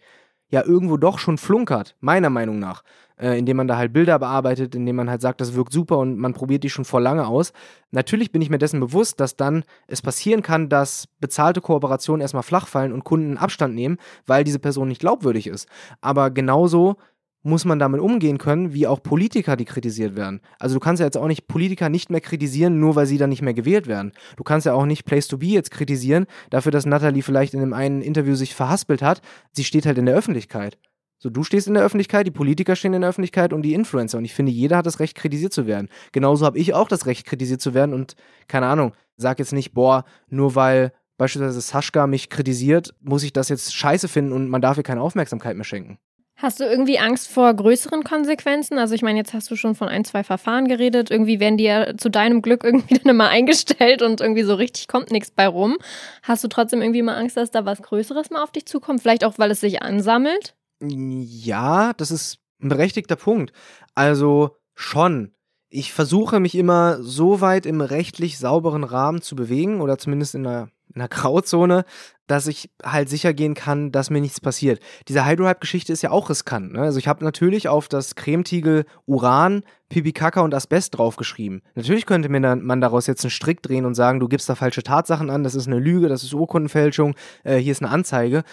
[0.50, 2.82] ja irgendwo doch schon flunkert, meiner Meinung nach,
[3.18, 6.18] äh, indem man da halt Bilder bearbeitet, indem man halt sagt, das wirkt super und
[6.18, 7.52] man probiert die schon vor lange aus.
[7.90, 12.42] Natürlich bin ich mir dessen bewusst, dass dann es passieren kann, dass bezahlte Kooperationen erstmal
[12.42, 15.68] flach fallen und Kunden Abstand nehmen, weil diese Person nicht glaubwürdig ist.
[16.00, 16.96] Aber genauso
[17.42, 20.40] muss man damit umgehen können, wie auch Politiker, die kritisiert werden.
[20.58, 23.30] Also du kannst ja jetzt auch nicht Politiker nicht mehr kritisieren, nur weil sie dann
[23.30, 24.12] nicht mehr gewählt werden.
[24.36, 27.60] Du kannst ja auch nicht Place to Be jetzt kritisieren, dafür, dass Natalie vielleicht in
[27.60, 29.22] dem einen Interview sich verhaspelt hat.
[29.52, 30.78] Sie steht halt in der Öffentlichkeit.
[31.20, 34.18] So, du stehst in der Öffentlichkeit, die Politiker stehen in der Öffentlichkeit und die Influencer.
[34.18, 35.88] Und ich finde, jeder hat das Recht, kritisiert zu werden.
[36.12, 37.92] Genauso habe ich auch das Recht, kritisiert zu werden.
[37.92, 38.14] Und
[38.46, 43.48] keine Ahnung, sag jetzt nicht, boah, nur weil beispielsweise Sascha mich kritisiert, muss ich das
[43.48, 45.98] jetzt scheiße finden und man darf ihr keine Aufmerksamkeit mehr schenken.
[46.40, 48.78] Hast du irgendwie Angst vor größeren Konsequenzen?
[48.78, 51.10] Also ich meine, jetzt hast du schon von ein, zwei Verfahren geredet.
[51.10, 54.86] Irgendwie werden die ja zu deinem Glück irgendwie dann immer eingestellt und irgendwie so richtig
[54.86, 55.78] kommt nichts bei rum.
[56.22, 59.02] Hast du trotzdem irgendwie mal Angst, dass da was Größeres mal auf dich zukommt?
[59.02, 60.54] Vielleicht auch, weil es sich ansammelt?
[60.80, 63.52] Ja, das ist ein berechtigter Punkt.
[63.96, 65.32] Also schon.
[65.70, 70.46] Ich versuche mich immer so weit im rechtlich sauberen Rahmen zu bewegen oder zumindest in
[70.46, 71.84] einer in einer Grauzone,
[72.26, 74.80] dass ich halt sicher gehen kann, dass mir nichts passiert.
[75.08, 76.72] Diese Hydrohype-Geschichte ist ja auch riskant.
[76.72, 76.80] Ne?
[76.80, 81.62] Also ich habe natürlich auf das Cremetiegel Uran, Pipikaka und Asbest draufgeschrieben.
[81.74, 84.82] Natürlich könnte mir man daraus jetzt einen Strick drehen und sagen, du gibst da falsche
[84.82, 88.44] Tatsachen an, das ist eine Lüge, das ist Urkundenfälschung, äh, hier ist eine Anzeige.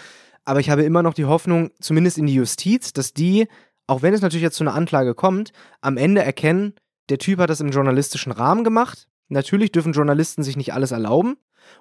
[0.44, 3.48] Aber ich habe immer noch die Hoffnung, zumindest in die Justiz, dass die,
[3.86, 6.74] auch wenn es natürlich jetzt zu einer Anklage kommt, am Ende erkennen,
[7.08, 9.08] der Typ hat das im journalistischen Rahmen gemacht.
[9.28, 11.36] Natürlich dürfen Journalisten sich nicht alles erlauben.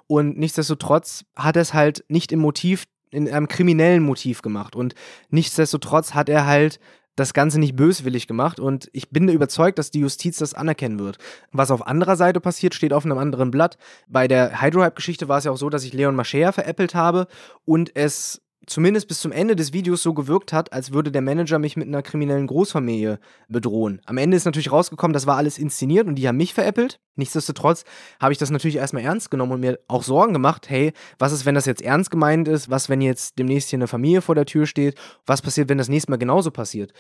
[0.08, 4.76] Und nichtsdestotrotz hat er es halt nicht im Motiv, in einem kriminellen Motiv gemacht.
[4.76, 4.96] Und
[5.30, 6.80] nichtsdestotrotz hat er halt
[7.16, 11.18] das Ganze nicht böswillig gemacht und ich bin überzeugt, dass die Justiz das anerkennen wird.
[11.52, 13.78] Was auf anderer Seite passiert, steht auf einem anderen Blatt.
[14.08, 17.28] Bei der Hydrohype-Geschichte war es ja auch so, dass ich Leon Mascher veräppelt habe
[17.64, 21.60] und es zumindest bis zum Ende des Videos so gewirkt hat, als würde der Manager
[21.60, 24.02] mich mit einer kriminellen Großfamilie bedrohen.
[24.06, 27.00] Am Ende ist natürlich rausgekommen, das war alles inszeniert und die haben mich veräppelt.
[27.16, 27.84] Nichtsdestotrotz
[28.20, 31.46] habe ich das natürlich erstmal ernst genommen und mir auch Sorgen gemacht, hey, was ist,
[31.46, 32.70] wenn das jetzt ernst gemeint ist?
[32.70, 34.96] Was, wenn jetzt demnächst hier eine Familie vor der Tür steht?
[35.26, 36.94] Was passiert, wenn das nächste Mal genauso passiert?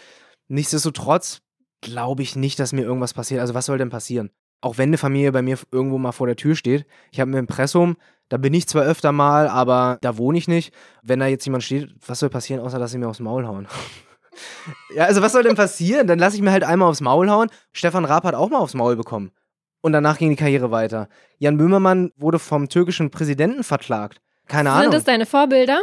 [0.47, 1.41] Nichtsdestotrotz
[1.81, 3.41] glaube ich nicht, dass mir irgendwas passiert.
[3.41, 4.31] Also was soll denn passieren?
[4.61, 7.37] Auch wenn eine Familie bei mir irgendwo mal vor der Tür steht, ich habe ein
[7.37, 7.97] Impressum,
[8.29, 10.73] da bin ich zwar öfter mal, aber da wohne ich nicht.
[11.03, 13.67] Wenn da jetzt jemand steht, was soll passieren, außer dass sie mir aufs Maul hauen?
[14.95, 16.07] ja, also was soll denn passieren?
[16.07, 17.49] Dann lasse ich mir halt einmal aufs Maul hauen.
[17.71, 19.31] Stefan Raab hat auch mal aufs Maul bekommen.
[19.81, 21.09] Und danach ging die Karriere weiter.
[21.37, 24.19] Jan Böhmermann wurde vom türkischen Präsidenten verklagt.
[24.47, 24.83] Keine Ahnung.
[24.83, 25.79] Sind das deine Vorbilder?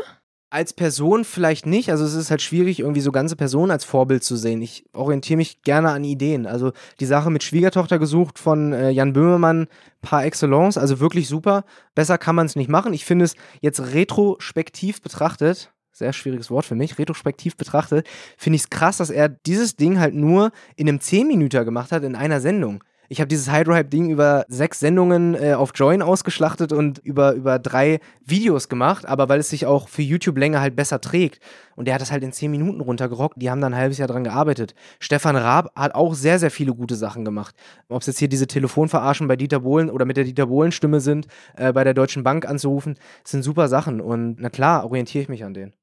[0.52, 1.90] Als Person vielleicht nicht.
[1.90, 4.60] Also es ist halt schwierig, irgendwie so ganze Personen als Vorbild zu sehen.
[4.60, 6.46] Ich orientiere mich gerne an Ideen.
[6.46, 9.66] Also die Sache mit Schwiegertochter gesucht von äh, Jan Böhmermann
[10.02, 11.64] par excellence, also wirklich super.
[11.94, 12.92] Besser kann man es nicht machen.
[12.92, 18.62] Ich finde es jetzt retrospektiv betrachtet, sehr schwieriges Wort für mich, retrospektiv betrachtet, finde ich
[18.62, 22.40] es krass, dass er dieses Ding halt nur in einem 10-Minüter gemacht hat in einer
[22.42, 22.84] Sendung.
[23.12, 28.00] Ich habe dieses Hydrohype-Ding über sechs Sendungen äh, auf Join ausgeschlachtet und über, über drei
[28.24, 31.38] Videos gemacht, aber weil es sich auch für YouTube länger halt besser trägt.
[31.76, 33.34] Und der hat das halt in zehn Minuten runtergerockt.
[33.36, 34.74] Die haben dann ein halbes Jahr dran gearbeitet.
[34.98, 37.54] Stefan Raab hat auch sehr, sehr viele gute Sachen gemacht.
[37.90, 41.26] Ob es jetzt hier diese Telefonverarschen bei Dieter Bohlen oder mit der Dieter Bohlen-Stimme sind,
[41.54, 44.00] äh, bei der Deutschen Bank anzurufen, sind super Sachen.
[44.00, 45.74] Und na klar, orientiere ich mich an denen.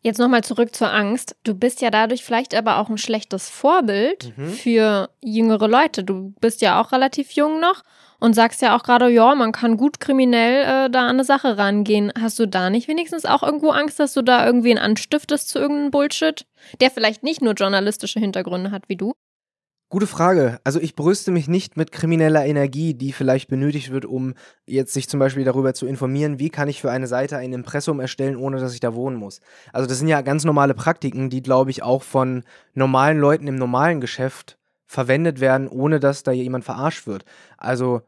[0.00, 1.36] Jetzt nochmal zurück zur Angst.
[1.42, 4.50] Du bist ja dadurch vielleicht aber auch ein schlechtes Vorbild mhm.
[4.50, 6.04] für jüngere Leute.
[6.04, 7.82] Du bist ja auch relativ jung noch
[8.20, 11.58] und sagst ja auch gerade, ja, man kann gut kriminell äh, da an eine Sache
[11.58, 12.12] rangehen.
[12.20, 15.90] Hast du da nicht wenigstens auch irgendwo Angst, dass du da irgendwen anstiftest zu irgendeinem
[15.90, 16.46] Bullshit,
[16.80, 19.14] der vielleicht nicht nur journalistische Hintergründe hat wie du?
[19.90, 20.60] Gute Frage.
[20.64, 24.34] Also ich brüste mich nicht mit krimineller Energie, die vielleicht benötigt wird, um
[24.66, 27.98] jetzt sich zum Beispiel darüber zu informieren, wie kann ich für eine Seite ein Impressum
[27.98, 29.40] erstellen, ohne dass ich da wohnen muss.
[29.72, 33.54] Also das sind ja ganz normale Praktiken, die, glaube ich, auch von normalen Leuten im
[33.54, 37.24] normalen Geschäft verwendet werden, ohne dass da jemand verarscht wird.
[37.56, 38.02] Also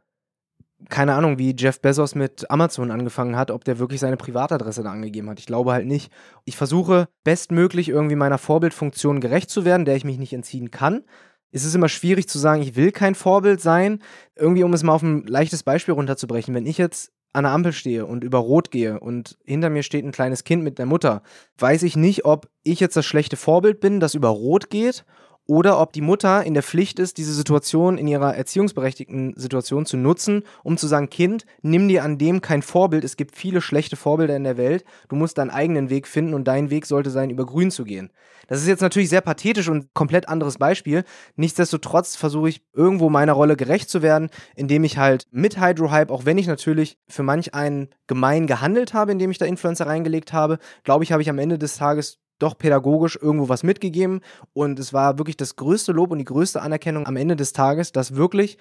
[0.91, 4.91] keine Ahnung, wie Jeff Bezos mit Amazon angefangen hat, ob der wirklich seine Privatadresse da
[4.93, 5.39] angegeben hat.
[5.39, 6.13] Ich glaube halt nicht.
[6.45, 11.05] Ich versuche bestmöglich irgendwie meiner Vorbildfunktion gerecht zu werden, der ich mich nicht entziehen kann
[11.53, 14.01] ist es immer schwierig zu sagen, ich will kein Vorbild sein.
[14.37, 17.73] Irgendwie, um es mal auf ein leichtes Beispiel runterzubrechen, wenn ich jetzt an der Ampel
[17.73, 21.23] stehe und über Rot gehe und hinter mir steht ein kleines Kind mit der Mutter,
[21.59, 25.05] weiß ich nicht, ob ich jetzt das schlechte Vorbild bin, das über Rot geht,
[25.47, 29.97] oder ob die Mutter in der Pflicht ist, diese Situation in ihrer erziehungsberechtigten Situation zu
[29.97, 33.97] nutzen, um zu sagen, Kind, nimm dir an dem kein Vorbild, es gibt viele schlechte
[33.97, 37.31] Vorbilder in der Welt, du musst deinen eigenen Weg finden und dein Weg sollte sein,
[37.31, 38.11] über grün zu gehen.
[38.47, 41.05] Das ist jetzt natürlich sehr pathetisch und komplett anderes Beispiel.
[41.37, 46.25] Nichtsdestotrotz versuche ich irgendwo meiner Rolle gerecht zu werden, indem ich halt mit Hydrohype, auch
[46.25, 50.59] wenn ich natürlich für manch einen gemein gehandelt habe, indem ich da Influencer reingelegt habe,
[50.83, 54.21] glaube ich, habe ich am Ende des Tages doch pädagogisch irgendwo was mitgegeben.
[54.53, 57.93] Und es war wirklich das größte Lob und die größte Anerkennung am Ende des Tages,
[57.93, 58.59] dass wirklich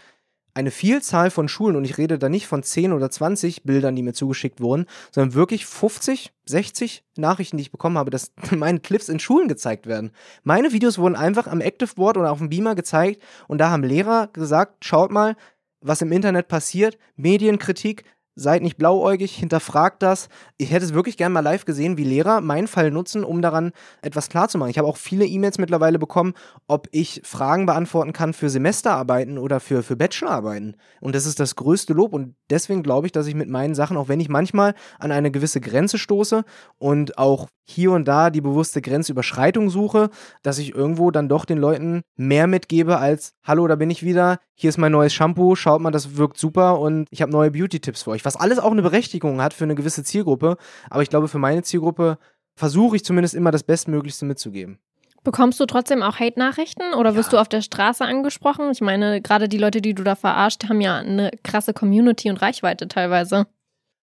[0.54, 4.04] eine Vielzahl von Schulen, und ich rede da nicht von 10 oder 20 Bildern, die
[4.04, 9.10] mir zugeschickt wurden, sondern wirklich 50, 60 Nachrichten, die ich bekommen habe, dass meine Clips
[9.10, 10.12] in Schulen gezeigt werden.
[10.44, 13.84] Meine Videos wurden einfach am Active Board oder auf dem Beamer gezeigt und da haben
[13.84, 15.36] Lehrer gesagt, schaut mal,
[15.82, 18.04] was im Internet passiert, Medienkritik,
[18.40, 20.30] seid nicht blauäugig, hinterfragt das.
[20.58, 23.72] Ich hätte es wirklich gerne mal live gesehen, wie Lehrer meinen Fall nutzen, um daran
[24.02, 24.72] etwas klarzumachen.
[24.72, 26.34] Ich habe auch viele E-Mails mittlerweile bekommen,
[26.68, 30.78] ob ich Fragen beantworten kann für Semesterarbeiten oder für, für Bachelorarbeiten.
[31.02, 32.14] Und das ist das größte Lob.
[32.14, 35.32] Und deswegen glaube ich, dass ich mit meinen Sachen, auch wenn ich manchmal an eine
[35.32, 36.46] gewisse Grenze stoße
[36.78, 40.10] und auch hier und da die bewusste Grenzüberschreitung suche,
[40.42, 44.40] dass ich irgendwo dann doch den Leuten mehr mitgebe als, hallo, da bin ich wieder,
[44.56, 48.04] hier ist mein neues Shampoo, schaut mal, das wirkt super und ich habe neue Beauty-Tipps
[48.04, 48.26] für euch.
[48.30, 50.58] Was alles auch eine Berechtigung hat für eine gewisse Zielgruppe.
[50.92, 52.20] Aber ich glaube, für meine Zielgruppe
[52.56, 54.78] versuche ich zumindest immer das Bestmöglichste mitzugeben.
[55.24, 57.40] Bekommst du trotzdem auch Hate-Nachrichten oder wirst ja.
[57.40, 58.70] du auf der Straße angesprochen?
[58.70, 62.40] Ich meine, gerade die Leute, die du da verarscht, haben ja eine krasse Community und
[62.40, 63.48] Reichweite teilweise.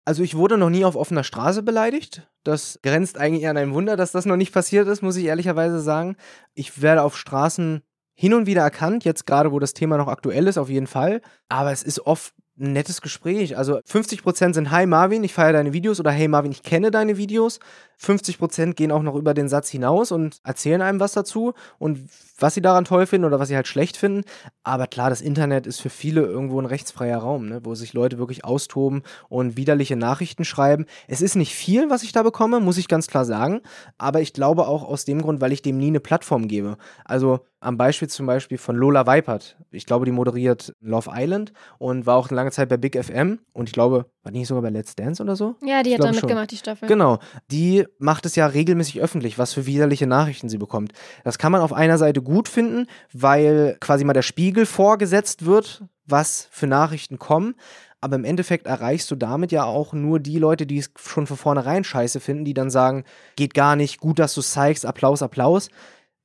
[0.05, 2.27] Also ich wurde noch nie auf offener Straße beleidigt.
[2.43, 5.79] Das grenzt eigentlich an ein Wunder, dass das noch nicht passiert ist, muss ich ehrlicherweise
[5.79, 6.17] sagen.
[6.55, 7.81] Ich werde auf Straßen
[8.17, 11.23] hin und wieder erkannt, jetzt gerade wo das Thema noch aktuell ist, auf jeden Fall.
[11.49, 13.57] Aber es ist oft ein nettes Gespräch.
[13.57, 17.17] Also 50% sind Hi Marvin, ich feiere deine Videos oder Hey Marvin, ich kenne deine
[17.17, 17.61] Videos.
[18.01, 22.55] 50% gehen auch noch über den Satz hinaus und erzählen einem was dazu und was
[22.55, 24.23] sie daran toll finden oder was sie halt schlecht finden.
[24.63, 28.19] Aber klar, das Internet ist für viele irgendwo ein rechtsfreier Raum, ne, wo sich Leute
[28.19, 30.87] wirklich austoben und widerliche Nachrichten schreiben.
[31.09, 33.61] Es ist nicht viel, was ich da bekomme, muss ich ganz klar sagen.
[33.97, 36.77] Aber ich glaube auch aus dem Grund, weil ich dem nie eine Plattform gebe.
[37.05, 39.57] Also am Beispiel zum Beispiel von Lola Weipert.
[39.71, 43.69] Ich glaube, die moderiert Love Island und war auch lange Zeit bei Big FM und
[43.69, 45.55] ich glaube, war nicht sogar bei Let's Dance oder so?
[45.65, 46.89] Ja, die ich hat da mitgemacht, die Staffel.
[46.89, 47.21] Genau.
[47.53, 50.93] Die macht es ja regelmäßig öffentlich, was für widerliche Nachrichten sie bekommt.
[51.23, 55.85] Das kann man auf einer Seite gut finden, weil quasi mal der Spiegel vorgesetzt wird,
[56.07, 57.55] was für Nachrichten kommen.
[58.01, 61.37] Aber im Endeffekt erreichst du damit ja auch nur die Leute, die es schon von
[61.37, 63.05] vornherein scheiße finden, die dann sagen,
[63.37, 65.69] geht gar nicht, gut, dass du es zeigst, Applaus, Applaus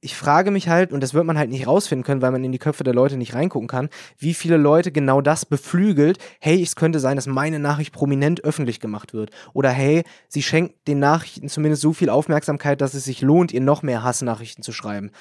[0.02, 2.52] ich frage mich halt, und das wird man halt nicht rausfinden können, weil man in
[2.52, 6.18] die Köpfe der Leute nicht reingucken kann, wie viele Leute genau das beflügelt.
[6.40, 9.30] Hey, es könnte sein, dass meine Nachricht prominent öffentlich gemacht wird.
[9.54, 13.62] Oder hey, sie schenkt den Nachrichten zumindest so viel Aufmerksamkeit, dass es sich lohnt, ihr
[13.62, 15.12] noch mehr Hassnachrichten zu schreiben.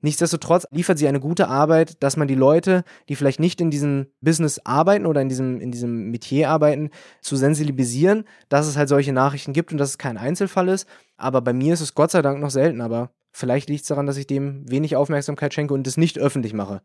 [0.00, 4.08] Nichtsdestotrotz liefert sie eine gute Arbeit, dass man die Leute, die vielleicht nicht in diesem
[4.20, 6.90] Business arbeiten oder in diesem, in diesem Metier arbeiten,
[7.22, 10.86] zu sensibilisieren, dass es halt solche Nachrichten gibt und dass es kein Einzelfall ist.
[11.16, 12.82] Aber bei mir ist es Gott sei Dank noch selten.
[12.82, 16.52] Aber Vielleicht liegt es daran, dass ich dem wenig Aufmerksamkeit schenke und es nicht öffentlich
[16.52, 16.82] mache.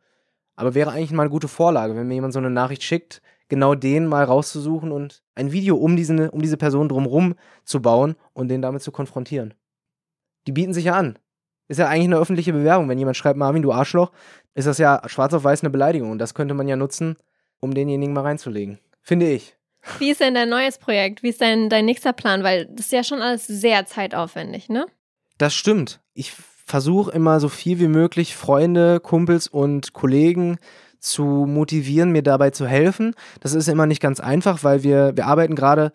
[0.56, 3.76] Aber wäre eigentlich mal eine gute Vorlage, wenn mir jemand so eine Nachricht schickt, genau
[3.76, 7.36] den mal rauszusuchen und ein Video um diese, um diese Person drumherum
[7.66, 9.54] zu bauen und den damit zu konfrontieren.
[10.48, 11.20] Die bieten sich ja an.
[11.68, 12.90] Ist ja eigentlich eine öffentliche Bewerbung.
[12.90, 14.12] Wenn jemand schreibt, Marvin, du Arschloch,
[14.56, 16.10] ist das ja schwarz auf weiß eine Beleidigung.
[16.10, 17.16] Und das könnte man ja nutzen,
[17.60, 18.80] um denjenigen mal reinzulegen.
[19.04, 19.56] Finde ich.
[20.00, 21.22] Wie ist denn dein neues Projekt?
[21.22, 22.44] Wie ist dein, dein nächster Plan?
[22.44, 24.88] Weil das ist ja schon alles sehr zeitaufwendig, ne?
[25.38, 26.02] Das stimmt.
[26.19, 26.34] Ich
[26.65, 30.58] versuche immer so viel wie möglich Freunde, Kumpels und Kollegen
[30.99, 33.15] zu motivieren, mir dabei zu helfen.
[33.39, 35.93] Das ist immer nicht ganz einfach, weil wir, wir arbeiten gerade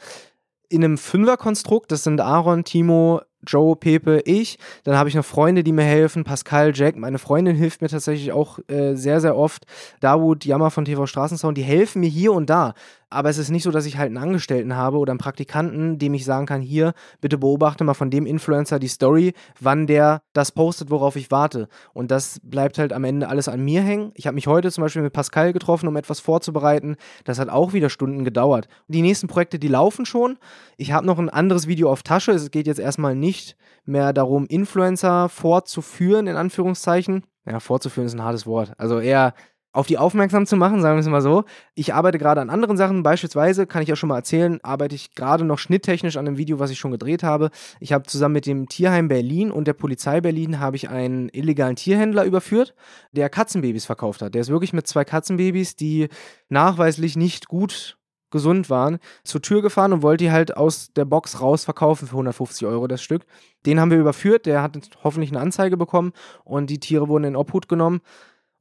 [0.71, 1.93] in einem Fünferkonstrukt.
[1.93, 4.59] Das sind Aaron, Timo, Joe, Pepe, ich.
[4.85, 6.25] Dann habe ich noch Freunde, die mir helfen.
[6.25, 6.97] Pascal, Jack.
[6.97, 9.67] Meine Freundin hilft mir tatsächlich auch äh, sehr, sehr oft.
[10.01, 11.59] Dawud, Jammer von TV Straßensound.
[11.59, 12.73] Die helfen mir hier und da
[13.15, 16.15] aber es ist nicht so, dass ich halt einen Angestellten habe oder einen Praktikanten, dem
[16.15, 20.53] ich sagen kann, hier, bitte beobachte mal von dem Influencer die Story, wann der das
[20.53, 21.69] postet, worauf ich warte.
[21.93, 24.13] Und das bleibt halt am Ende alles an mir hängen.
[24.15, 26.97] Ich habe mich heute zum Beispiel mit Pascal getroffen, um etwas vorzubereiten.
[27.25, 28.69] Das hat auch wieder Stunden gedauert.
[28.89, 30.37] Die nächsten Projekte, die laufen schon.
[30.77, 32.33] Ich habe noch ein anderes Video auf Tasche.
[32.33, 37.25] Es geht jetzt erstmal nicht mehr darum, Influencer fortzuführen, in Anführungszeichen.
[37.47, 38.73] Ja, fortzuführen ist ein hartes Wort.
[38.79, 39.35] Also eher
[39.75, 41.45] auf die aufmerksam zu machen, sagen wir es mal so.
[41.75, 45.17] Ich arbeite gerade an anderen Sachen, beispielsweise kann ich ja schon mal erzählen, arbeite ich
[45.17, 47.51] gerade noch schnitttechnisch an einem Video, was ich schon gedreht habe.
[47.81, 51.75] Ich habe zusammen mit dem Tierheim Berlin und der Polizei Berlin habe ich einen illegalen
[51.75, 52.75] Tierhändler überführt,
[53.11, 54.35] der Katzenbabys verkauft hat.
[54.35, 56.09] Der ist wirklich mit zwei Katzenbabys, die
[56.49, 57.99] nachweislich nicht gut
[58.31, 62.15] gesund waren, zur Tür gefahren und wollte die halt aus der Box raus verkaufen für
[62.15, 63.27] 150 Euro das Stück.
[63.67, 66.13] Den haben wir überführt, der hat hoffentlich eine Anzeige bekommen
[66.45, 68.01] und die Tiere wurden in Obhut genommen.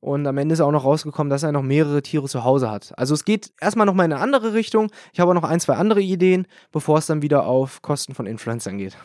[0.04, 2.92] Und am Ende ist auch noch rausgekommen, dass er noch mehrere Tiere zu Hause hat.
[2.98, 4.92] Also es geht erstmal nochmal in eine andere Richtung.
[5.13, 8.26] Ich habe auch noch ein, zwei andere Ideen, bevor es dann wieder auf Kosten von
[8.26, 8.98] Influencern geht.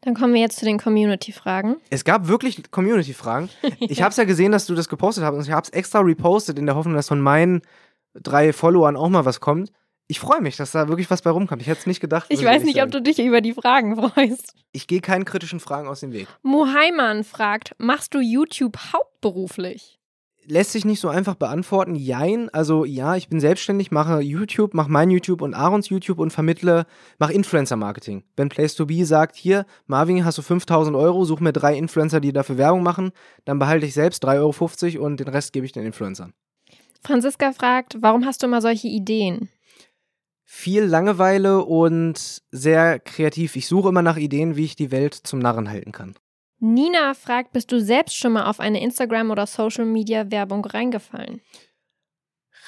[0.00, 1.76] Dann kommen wir jetzt zu den Community-Fragen.
[1.90, 3.50] Es gab wirklich Community-Fragen.
[3.80, 6.00] Ich habe es ja gesehen, dass du das gepostet hast und ich habe es extra
[6.00, 7.60] repostet in der Hoffnung, dass von meinen
[8.14, 9.70] drei Followern auch mal was kommt.
[10.06, 11.60] Ich freue mich, dass da wirklich was bei rumkommt.
[11.60, 12.28] Ich hätte es nicht gedacht.
[12.30, 12.92] Ich weiß nicht, ob sagen.
[12.92, 14.54] du dich über die Fragen freust.
[14.72, 16.28] Ich gehe keinen kritischen Fragen aus dem Weg.
[16.42, 19.99] Mohaiman fragt, machst du YouTube hauptberuflich?
[20.46, 21.94] Lässt sich nicht so einfach beantworten.
[21.94, 26.32] Jein, also ja, ich bin selbstständig, mache YouTube, mache mein YouTube und Aarons YouTube und
[26.32, 26.86] vermittle,
[27.18, 28.24] mache Influencer-Marketing.
[28.36, 32.20] Wenn Place to Be sagt, hier, Marvin, hast du 5000 Euro, such mir drei Influencer,
[32.20, 33.12] die dafür Werbung machen,
[33.44, 36.32] dann behalte ich selbst 3,50 Euro und den Rest gebe ich den Influencern.
[37.02, 39.48] Franziska fragt, warum hast du immer solche Ideen?
[40.44, 43.56] Viel Langeweile und sehr kreativ.
[43.56, 46.14] Ich suche immer nach Ideen, wie ich die Welt zum Narren halten kann.
[46.60, 51.40] Nina fragt, bist du selbst schon mal auf eine Instagram- oder Social-Media-Werbung reingefallen?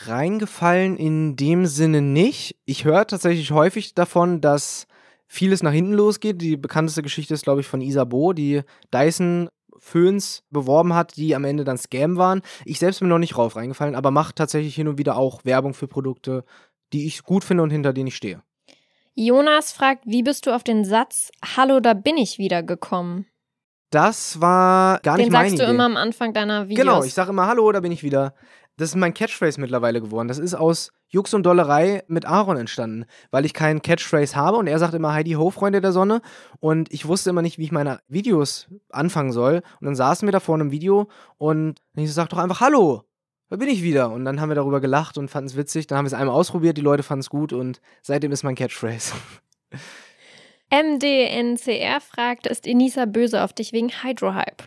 [0.05, 2.57] Reingefallen in dem Sinne nicht.
[2.65, 4.87] Ich höre tatsächlich häufig davon, dass
[5.27, 6.41] vieles nach hinten losgeht.
[6.41, 11.45] Die bekannteste Geschichte ist, glaube ich, von Isabo, die Dyson Föhns beworben hat, die am
[11.45, 12.43] Ende dann Scam waren.
[12.65, 15.75] Ich selbst bin noch nicht rauf reingefallen, aber mache tatsächlich hin und wieder auch Werbung
[15.75, 16.45] für Produkte,
[16.93, 18.43] die ich gut finde und hinter denen ich stehe.
[19.15, 23.27] Jonas fragt, wie bist du auf den Satz Hallo, da bin ich wieder gekommen?
[23.93, 25.75] Das war gar nicht Den meine sagst du Idee.
[25.75, 26.81] immer am Anfang deiner Videos.
[26.81, 28.35] Genau, ich sage immer Hallo, da bin ich wieder.
[28.79, 30.29] Das ist mein Catchphrase mittlerweile geworden.
[30.29, 34.67] Das ist aus Jux und Dollerei mit Aaron entstanden, weil ich keinen Catchphrase habe und
[34.67, 36.23] er sagt immer Heidi Ho, Freunde der Sonne.
[36.59, 39.57] Und ich wusste immer nicht, wie ich meine Videos anfangen soll.
[39.81, 43.05] Und dann saßen wir da vor einem Video und ich sag doch einfach Hallo,
[43.51, 44.11] da bin ich wieder.
[44.11, 45.87] Und dann haben wir darüber gelacht und fanden es witzig.
[45.87, 48.55] Dann haben wir es einmal ausprobiert, die Leute fanden es gut und seitdem ist mein
[48.55, 49.13] Catchphrase.
[50.73, 54.65] MDNCR fragt, ist Enisa böse auf dich wegen Hydrohype?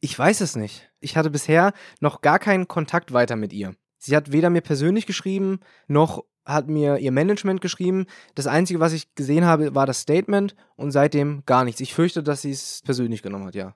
[0.00, 0.88] Ich weiß es nicht.
[1.00, 3.74] Ich hatte bisher noch gar keinen Kontakt weiter mit ihr.
[3.98, 8.06] Sie hat weder mir persönlich geschrieben, noch hat mir ihr Management geschrieben.
[8.34, 11.80] Das Einzige, was ich gesehen habe, war das Statement und seitdem gar nichts.
[11.80, 13.74] Ich fürchte, dass sie es persönlich genommen hat, ja.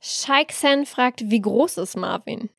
[0.00, 2.50] Shaiksen fragt, wie groß ist Marvin?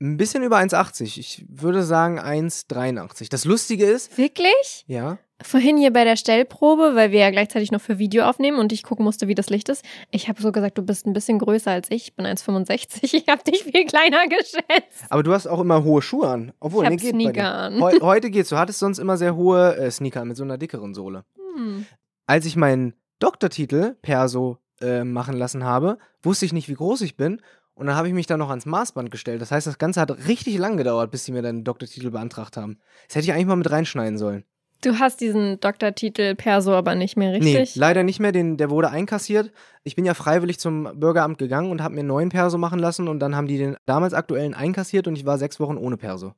[0.00, 1.18] Ein bisschen über 1,80.
[1.18, 3.30] Ich würde sagen 1,83.
[3.30, 4.84] Das Lustige ist, Wirklich?
[4.86, 8.72] ja, Vorhin hier bei der Stellprobe, weil wir ja gleichzeitig noch für Video aufnehmen und
[8.72, 9.84] ich gucken musste, wie das Licht ist.
[10.10, 12.04] Ich habe so gesagt, du bist ein bisschen größer als ich.
[12.08, 13.12] Ich bin 1,65.
[13.14, 15.04] Ich habe dich viel kleiner geschätzt.
[15.10, 16.52] aber du hast auch immer hohe Schuhe an.
[16.60, 17.80] Obwohl, Ich nee, geht Sneaker an.
[17.80, 18.48] Heu heute geht's.
[18.48, 21.24] Du hattest sonst immer sehr hohe äh, Sneaker an mit so einer dickeren Sohle.
[21.56, 21.84] Hm.
[22.26, 27.16] als ich meinen Doktortitel Perso äh, machen lassen habe, wusste ich nicht, wie groß ich
[27.16, 27.40] bin.
[27.74, 29.42] Und dann habe ich mich da noch ans Maßband gestellt.
[29.42, 32.56] Das heißt, das Ganze hat richtig lang gedauert, bis sie mir dann den Doktortitel beantragt
[32.56, 32.78] haben.
[33.08, 34.44] Das hätte ich eigentlich mal mit reinschneiden sollen.
[34.84, 37.76] Du hast diesen Doktortitel Perso aber nicht mehr Nee, richtig.
[37.76, 38.32] leider nicht mehr.
[38.32, 39.50] Den, der wurde einkassiert.
[39.82, 43.08] Ich bin ja freiwillig zum Bürgeramt gegangen und habe mir einen neuen Perso machen lassen.
[43.08, 46.34] Und dann haben die den damals aktuellen einkassiert und ich war sechs Wochen ohne Perso.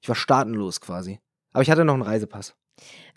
[0.00, 1.18] Ich war staatenlos quasi.
[1.52, 2.54] Aber ich hatte noch einen Reisepass.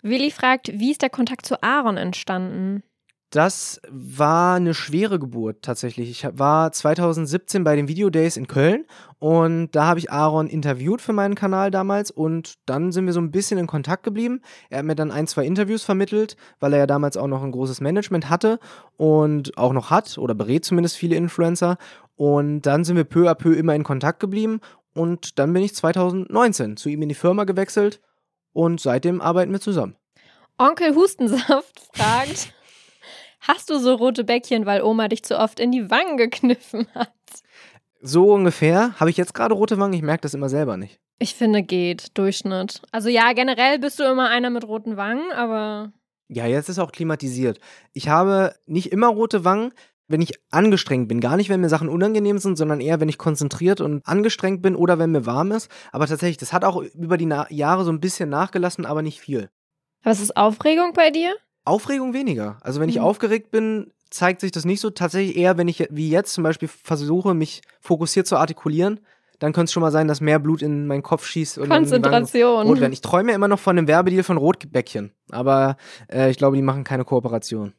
[0.02, 2.82] Willi fragt, wie ist der Kontakt zu Aaron entstanden?
[3.36, 6.08] Das war eine schwere Geburt tatsächlich.
[6.08, 8.86] Ich war 2017 bei den Video Days in Köln
[9.18, 13.20] und da habe ich Aaron interviewt für meinen Kanal damals und dann sind wir so
[13.20, 14.40] ein bisschen in Kontakt geblieben.
[14.70, 17.52] Er hat mir dann ein, zwei Interviews vermittelt, weil er ja damals auch noch ein
[17.52, 18.58] großes Management hatte
[18.96, 21.76] und auch noch hat oder berät zumindest viele Influencer.
[22.14, 24.60] Und dann sind wir peu à peu immer in Kontakt geblieben
[24.94, 28.00] und dann bin ich 2019 zu ihm in die Firma gewechselt
[28.54, 29.94] und seitdem arbeiten wir zusammen.
[30.56, 32.55] Onkel Hustensaft fragt,
[33.48, 37.12] hast du so rote Bäckchen, weil Oma dich zu oft in die Wangen gekniffen hat?
[38.00, 38.98] So ungefähr.
[39.00, 39.94] Habe ich jetzt gerade rote Wangen?
[39.94, 41.00] Ich merke das immer selber nicht.
[41.18, 42.16] Ich finde, geht.
[42.18, 42.82] Durchschnitt.
[42.92, 45.92] Also ja, generell bist du immer einer mit roten Wangen, aber
[46.28, 47.58] Ja, jetzt ist auch klimatisiert.
[47.94, 49.72] Ich habe nicht immer rote Wangen,
[50.08, 51.20] wenn ich angestrengt bin.
[51.20, 54.76] Gar nicht, wenn mir Sachen unangenehm sind, sondern eher, wenn ich konzentriert und angestrengt bin
[54.76, 55.70] oder wenn mir warm ist.
[55.90, 59.20] Aber tatsächlich, das hat auch über die Na Jahre so ein bisschen nachgelassen, aber nicht
[59.20, 59.48] viel.
[60.02, 61.34] was ist Aufregung bei dir?
[61.66, 62.58] Aufregung weniger.
[62.62, 63.02] Also wenn ich Mhm.
[63.02, 64.90] aufgeregt bin, zeigt sich das nicht so.
[64.90, 69.00] Tatsächlich eher, wenn ich wie jetzt zum Beispiel versuche, mich fokussiert zu artikulieren,
[69.38, 71.58] dann könnte es schon mal sein, dass mehr Blut in meinen Kopf schießt.
[71.58, 72.66] Und Konzentration.
[72.66, 72.92] Rot werden.
[72.92, 75.12] Ich träume immer noch von einem Werbedeal von Rotbäckchen.
[75.30, 75.76] Aber
[76.10, 77.74] äh, ich glaube, die machen keine Kooperation.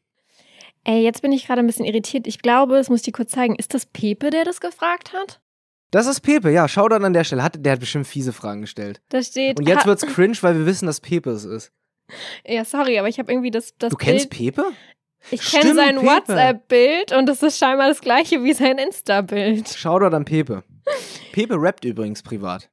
[0.83, 2.27] Ey, jetzt bin ich gerade ein bisschen irritiert.
[2.27, 3.55] Ich glaube, es muss ich dir kurz zeigen.
[3.55, 5.41] Ist das Pepe, der das gefragt hat?
[5.91, 6.67] Das ist Pepe, ja.
[6.67, 7.41] Schau dann an der Stelle.
[7.43, 9.01] Hat, der hat bestimmt fiese Fragen gestellt.
[9.09, 9.59] Da steht.
[9.59, 11.71] Und jetzt wird's cringe, weil wir wissen, dass Pepe es ist.
[12.45, 14.55] Ja, sorry, aber ich habe irgendwie das, das Du kennst Bild.
[14.55, 14.63] Pepe?
[15.31, 15.97] Ich kenne sein.
[16.05, 19.67] WhatsApp-Bild und das ist scheinbar das gleiche wie sein Insta-Bild.
[19.75, 20.63] Schau dort an Pepe.
[21.33, 22.69] Pepe rappt übrigens privat.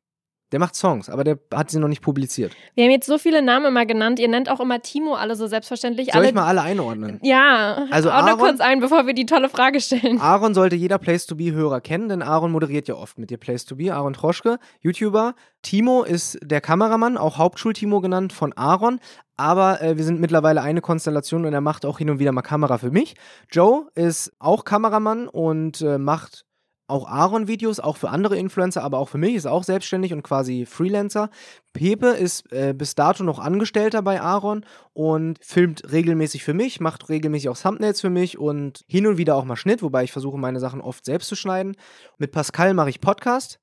[0.52, 2.52] Der macht Songs, aber der hat sie noch nicht publiziert.
[2.76, 4.20] Wir haben jetzt so viele Namen immer genannt.
[4.20, 6.12] Ihr nennt auch immer Timo alle so selbstverständlich.
[6.12, 7.18] Soll alle, ich mal alle einordnen?
[7.24, 10.20] Ja, Also Aaron- kurz ein, bevor wir die tolle Frage stellen.
[10.20, 13.64] Aaron sollte jeder Place to Be-Hörer kennen, denn Aaron moderiert ja oft mit dir Place
[13.64, 13.92] to Be.
[13.92, 15.34] Aaron Troschke, YouTuber.
[15.62, 19.00] Timo ist der Kameramann, auch Hauptschul-Timo genannt von Aaron.
[19.36, 22.42] Aber äh, wir sind mittlerweile eine Konstellation und er macht auch hin und wieder mal
[22.42, 23.14] Kamera für mich.
[23.50, 26.44] Joe ist auch Kameramann und äh, macht
[26.86, 30.66] auch Aaron-Videos, auch für andere Influencer, aber auch für mich, ist auch selbstständig und quasi
[30.66, 31.30] Freelancer.
[31.72, 37.08] Pepe ist äh, bis dato noch Angestellter bei Aaron und filmt regelmäßig für mich, macht
[37.08, 40.38] regelmäßig auch Thumbnails für mich und hin und wieder auch mal Schnitt, wobei ich versuche,
[40.38, 41.76] meine Sachen oft selbst zu schneiden.
[42.18, 43.60] Mit Pascal mache ich Podcast.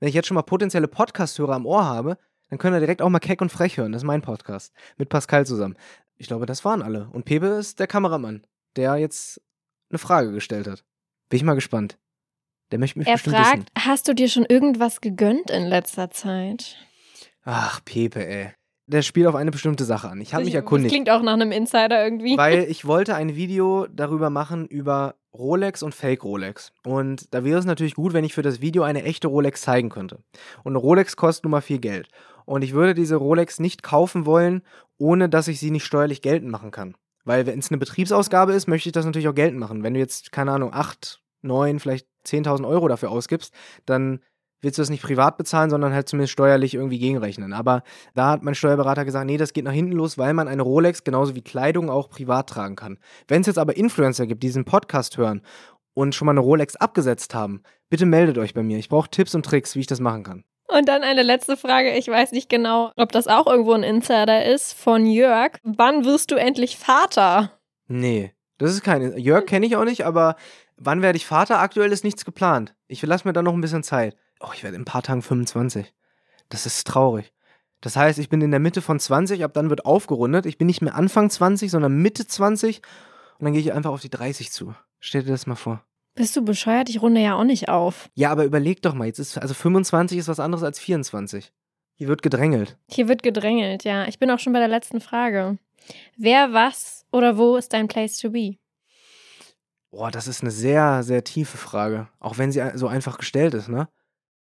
[0.00, 2.18] Wenn ich jetzt schon mal potenzielle Podcast-Hörer am Ohr habe,
[2.54, 3.90] dann können wir direkt auch mal keck und frech hören.
[3.90, 4.72] Das ist mein Podcast.
[4.96, 5.74] Mit Pascal zusammen.
[6.16, 7.08] Ich glaube, das waren alle.
[7.12, 8.46] Und Pepe ist der Kameramann,
[8.76, 9.40] der jetzt
[9.90, 10.84] eine Frage gestellt hat.
[11.28, 11.98] Bin ich mal gespannt.
[12.70, 13.88] Der möchte mich Er bestimmt fragt, wissen.
[13.88, 16.76] hast du dir schon irgendwas gegönnt in letzter Zeit?
[17.42, 18.52] Ach, Pepe, ey.
[18.86, 20.20] Der spielt auf eine bestimmte Sache an.
[20.20, 20.92] Ich habe mich Das erkundigt.
[20.92, 22.36] klingt auch nach einem Insider irgendwie.
[22.36, 26.70] Weil ich wollte ein Video darüber machen über Rolex und Fake Rolex.
[26.84, 29.88] Und da wäre es natürlich gut, wenn ich für das Video eine echte Rolex zeigen
[29.88, 30.22] könnte.
[30.62, 32.08] Und eine Rolex kostet nun mal viel Geld.
[32.44, 34.62] Und ich würde diese Rolex nicht kaufen wollen,
[34.98, 36.94] ohne dass ich sie nicht steuerlich geltend machen kann.
[37.24, 39.82] Weil wenn es eine Betriebsausgabe ist, möchte ich das natürlich auch geltend machen.
[39.82, 43.54] Wenn du jetzt, keine Ahnung, 8, 9, vielleicht 10.000 Euro dafür ausgibst,
[43.86, 44.20] dann
[44.60, 47.52] willst du das nicht privat bezahlen, sondern halt zumindest steuerlich irgendwie gegenrechnen.
[47.52, 47.82] Aber
[48.14, 51.04] da hat mein Steuerberater gesagt, nee, das geht nach hinten los, weil man eine Rolex
[51.04, 52.98] genauso wie Kleidung auch privat tragen kann.
[53.28, 55.42] Wenn es jetzt aber Influencer gibt, die diesen Podcast hören
[55.92, 58.78] und schon mal eine Rolex abgesetzt haben, bitte meldet euch bei mir.
[58.78, 60.44] Ich brauche Tipps und Tricks, wie ich das machen kann.
[60.68, 61.94] Und dann eine letzte Frage.
[61.94, 65.58] Ich weiß nicht genau, ob das auch irgendwo ein Insider ist von Jörg.
[65.62, 67.52] Wann wirst du endlich Vater?
[67.86, 69.18] Nee, das ist keine.
[69.18, 70.36] Jörg kenne ich auch nicht, aber
[70.76, 71.58] wann werde ich Vater?
[71.58, 72.74] Aktuell ist nichts geplant.
[72.88, 74.16] Ich lasse mir da noch ein bisschen Zeit.
[74.40, 75.92] Oh, ich werde in ein paar Tagen 25.
[76.48, 77.32] Das ist traurig.
[77.80, 80.46] Das heißt, ich bin in der Mitte von 20, ab dann wird aufgerundet.
[80.46, 82.80] Ich bin nicht mehr Anfang 20, sondern Mitte 20
[83.38, 84.74] und dann gehe ich einfach auf die 30 zu.
[85.00, 85.84] Stell dir das mal vor.
[86.14, 86.88] Bist du bescheuert?
[86.88, 88.08] Ich runde ja auch nicht auf.
[88.14, 91.52] Ja, aber überleg doch mal, jetzt ist also 25 ist was anderes als 24.
[91.96, 92.76] Hier wird gedrängelt.
[92.88, 94.06] Hier wird gedrängelt, ja.
[94.06, 95.58] Ich bin auch schon bei der letzten Frage.
[96.16, 98.56] Wer, was oder wo ist dein Place to be?
[99.90, 102.08] Boah, das ist eine sehr, sehr tiefe Frage.
[102.18, 103.88] Auch wenn sie so einfach gestellt ist, ne?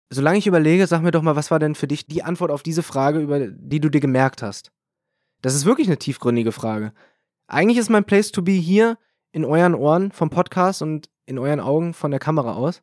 [0.09, 2.63] Solange ich überlege, sag mir doch mal, was war denn für dich die Antwort auf
[2.63, 4.71] diese Frage, über die du dir gemerkt hast?
[5.41, 6.93] Das ist wirklich eine tiefgründige Frage.
[7.47, 8.97] Eigentlich ist mein Place to be hier
[9.31, 12.81] in euren Ohren vom Podcast und in euren Augen von der Kamera aus.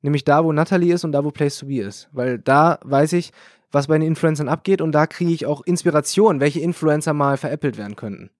[0.00, 2.08] Nämlich da, wo Natalie ist und da, wo Place to be ist.
[2.12, 3.32] Weil da weiß ich,
[3.70, 7.76] was bei den Influencern abgeht und da kriege ich auch Inspiration, welche Influencer mal veräppelt
[7.76, 8.30] werden könnten.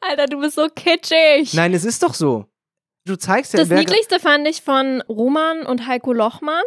[0.00, 1.54] Alter, du bist so kitschig.
[1.54, 2.46] Nein, es ist doch so.
[3.04, 6.64] Du zeigst ja, Das Niedlichste fand ich von Roman und Heiko Lochmann,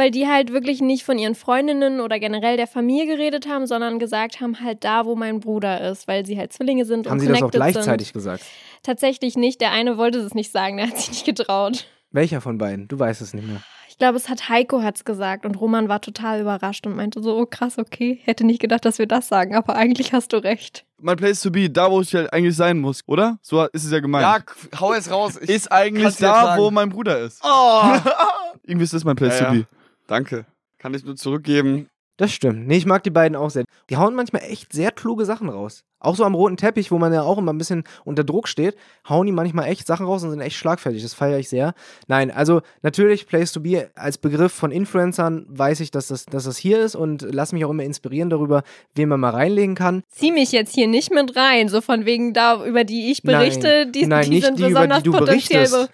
[0.00, 3.98] weil die halt wirklich nicht von ihren Freundinnen oder generell der Familie geredet haben, sondern
[3.98, 7.20] gesagt haben, halt da, wo mein Bruder ist, weil sie halt Zwillinge sind haben und
[7.20, 8.14] sie das auch gleichzeitig sind.
[8.14, 8.42] gesagt.
[8.82, 9.60] Tatsächlich nicht.
[9.60, 11.86] Der eine wollte es nicht sagen, der hat sich nicht getraut.
[12.12, 12.88] Welcher von beiden?
[12.88, 13.60] Du weißt es nicht mehr.
[13.90, 17.36] Ich glaube, es hat Heiko hat's gesagt und Roman war total überrascht und meinte so,
[17.36, 20.86] oh krass, okay, hätte nicht gedacht, dass wir das sagen, aber eigentlich hast du recht.
[20.98, 23.38] Mein Place to be, da wo ich halt eigentlich sein muss, oder?
[23.42, 24.22] So ist es ja gemeint.
[24.22, 25.38] Ja, hau es raus.
[25.42, 27.42] Ich, ist eigentlich da, wo mein Bruder ist.
[27.44, 27.82] oh.
[28.64, 29.64] Irgendwie ist das mein Place Ja, to ja.
[30.10, 30.44] Danke.
[30.78, 31.86] Kann ich nur zurückgeben.
[32.16, 32.66] Das stimmt.
[32.66, 33.64] Nee, ich mag die beiden auch sehr.
[33.90, 35.84] Die hauen manchmal echt sehr kluge Sachen raus.
[36.00, 38.74] Auch so am roten Teppich, wo man ja auch immer ein bisschen unter Druck steht,
[39.08, 41.02] hauen die manchmal echt Sachen raus und sind echt schlagfertig.
[41.02, 41.74] Das feiere ich sehr.
[42.08, 46.44] Nein, also natürlich Place to be als Begriff von Influencern weiß ich, dass das, dass
[46.44, 48.62] das hier ist und lass mich auch immer inspirieren darüber,
[48.94, 50.02] wen man mal reinlegen kann.
[50.08, 53.82] Zieh mich jetzt hier nicht mit rein, so von wegen da, über die ich berichte,
[53.84, 55.68] Nein, die, nein, die nicht sind die, über besonders die du potenziell.
[55.68, 55.90] berichtest.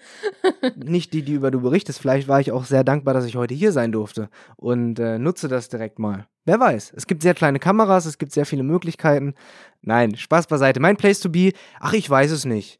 [0.61, 1.99] be- Nicht die, die über du berichtest.
[1.99, 5.47] Vielleicht war ich auch sehr dankbar, dass ich heute hier sein durfte und äh, nutze
[5.47, 6.27] das direkt mal.
[6.47, 6.93] Wer weiß.
[6.95, 9.33] Es gibt sehr kleine Kameras, es gibt sehr viele Möglichkeiten.
[9.81, 10.79] Nein, Spaß beiseite.
[10.79, 12.79] Mein Place to be, ach, ich weiß es nicht.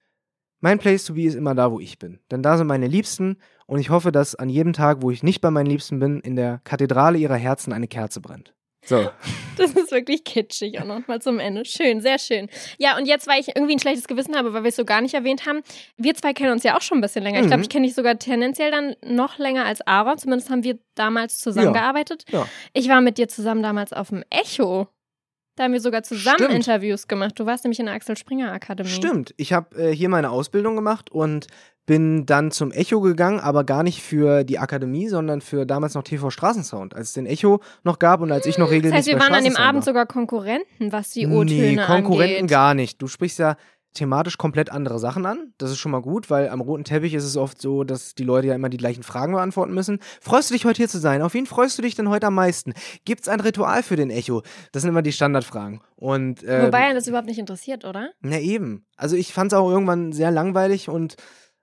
[0.61, 2.21] Mein Place to be ist immer da, wo ich bin.
[2.31, 5.41] Denn da sind meine Liebsten und ich hoffe, dass an jedem Tag, wo ich nicht
[5.41, 8.55] bei meinen Liebsten bin, in der Kathedrale ihrer Herzen eine Kerze brennt.
[8.87, 9.09] So.
[9.57, 11.65] Das ist wirklich kitschig auch nochmal zum Ende.
[11.65, 12.47] Schön, sehr schön.
[12.77, 15.01] Ja, und jetzt, weil ich irgendwie ein schlechtes Gewissen habe, weil wir es so gar
[15.01, 15.63] nicht erwähnt haben,
[15.97, 17.39] wir zwei kennen uns ja auch schon ein bisschen länger.
[17.39, 17.63] Ich glaube, Mhm.
[17.63, 20.19] ich kenne dich sogar tendenziell dann noch länger als Aaron.
[20.19, 22.25] Zumindest haben wir damals zusammengearbeitet.
[22.29, 22.47] Ja.
[22.73, 24.89] Ich war mit dir zusammen damals auf dem Echo.
[25.57, 26.53] Da haben wir sogar zusammen Stimmt.
[26.53, 27.33] Interviews gemacht.
[27.37, 28.89] Du warst nämlich in der Axel Springer Akademie.
[28.89, 29.33] Stimmt.
[29.37, 31.47] Ich habe äh, hier meine Ausbildung gemacht und
[31.85, 36.03] bin dann zum Echo gegangen, aber gar nicht für die Akademie, sondern für damals noch
[36.03, 39.07] TV Straßensound, als es den Echo noch gab und als ich noch Das regelmäßig heißt,
[39.07, 39.83] wir waren an dem Abend war.
[39.83, 42.49] sogar Konkurrenten, was die O-Töne Nee, Konkurrenten angeht.
[42.49, 43.01] gar nicht.
[43.01, 43.55] Du sprichst ja
[43.97, 45.53] thematisch komplett andere Sachen an.
[45.57, 48.23] Das ist schon mal gut, weil am roten Teppich ist es oft so, dass die
[48.23, 49.99] Leute ja immer die gleichen Fragen beantworten müssen.
[50.21, 51.21] Freust du dich heute hier zu sein?
[51.21, 52.73] Auf wen freust du dich denn heute am meisten?
[53.05, 54.43] Gibt es ein Ritual für den Echo?
[54.71, 55.81] Das sind immer die Standardfragen.
[55.95, 58.11] Und, äh, Wobei einen das überhaupt nicht interessiert, oder?
[58.21, 58.85] na eben.
[58.95, 61.15] Also ich fand es auch irgendwann sehr langweilig und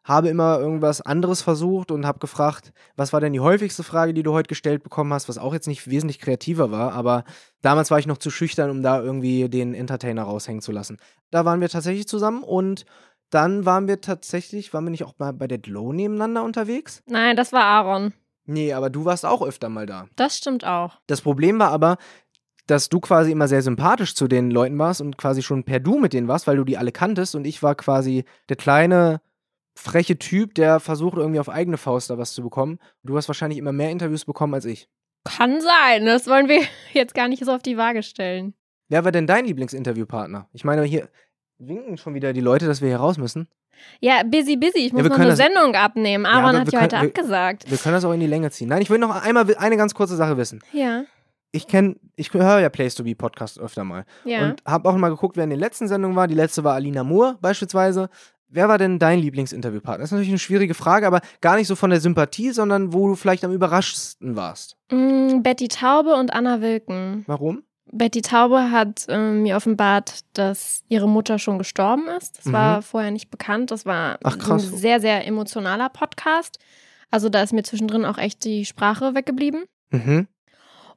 [0.04, 4.22] habe immer irgendwas anderes versucht und habe gefragt, was war denn die häufigste Frage, die
[4.22, 7.24] du heute gestellt bekommen hast, was auch jetzt nicht wesentlich kreativer war, aber
[7.62, 10.98] damals war ich noch zu schüchtern, um da irgendwie den Entertainer raushängen zu lassen.
[11.30, 12.84] Da waren wir tatsächlich zusammen und
[13.30, 17.02] dann waren wir tatsächlich, waren wir nicht auch mal bei der Glow nebeneinander unterwegs?
[17.06, 18.12] Nein, das war Aaron.
[18.46, 20.06] Nee, aber du warst auch öfter mal da.
[20.16, 21.00] Das stimmt auch.
[21.06, 21.96] Das Problem war aber,
[22.66, 25.98] dass du quasi immer sehr sympathisch zu den Leuten warst und quasi schon per Du
[25.98, 29.20] mit denen warst, weil du die alle kanntest und ich war quasi der kleine,
[29.74, 32.78] freche Typ, der versucht irgendwie auf eigene Faust da was zu bekommen.
[33.02, 34.88] Du hast wahrscheinlich immer mehr Interviews bekommen als ich.
[35.24, 36.04] Kann sein.
[36.06, 36.62] Das wollen wir
[36.92, 38.54] jetzt gar nicht so auf die Waage stellen.
[38.88, 40.48] Wer war denn dein Lieblingsinterviewpartner?
[40.52, 41.08] Ich meine, hier
[41.58, 43.48] winken schon wieder die Leute, dass wir hier raus müssen.
[44.00, 44.86] Ja, busy, busy.
[44.86, 46.24] Ich muss wir noch eine das- Sendung abnehmen.
[46.24, 47.70] Ja, Aaron aber hat wir ja heute können- wir- abgesagt.
[47.70, 48.68] Wir können das auch in die Länge ziehen.
[48.68, 50.60] Nein, ich will noch einmal eine ganz kurze Sache wissen.
[50.72, 51.04] Ja,
[51.50, 54.04] Ich kenne, ich höre ja Place to Be Podcast öfter mal.
[54.24, 54.42] ja.
[54.50, 56.26] Und habe auch mal geguckt, wer in den letzten Sendungen war.
[56.28, 58.10] Die letzte war Alina Moore beispielsweise.
[58.54, 59.98] Wer war denn dein Lieblingsinterviewpartner?
[60.02, 63.08] Das ist natürlich eine schwierige Frage, aber gar nicht so von der Sympathie, sondern wo
[63.08, 64.76] du vielleicht am überraschendsten warst.
[64.92, 67.24] Mm, Betty Taube und Anna Wilken.
[67.26, 67.64] Warum?
[67.90, 72.38] Betty Taube hat ähm, mir offenbart, dass ihre Mutter schon gestorben ist.
[72.38, 72.52] Das Mhm.
[72.52, 73.72] war vorher nicht bekannt.
[73.72, 76.58] Das war Ach, ein sehr, sehr emotionaler Podcast.
[77.10, 79.64] Also da ist mir zwischendrin auch echt die Sprache weggeblieben.
[79.90, 80.28] Mhm.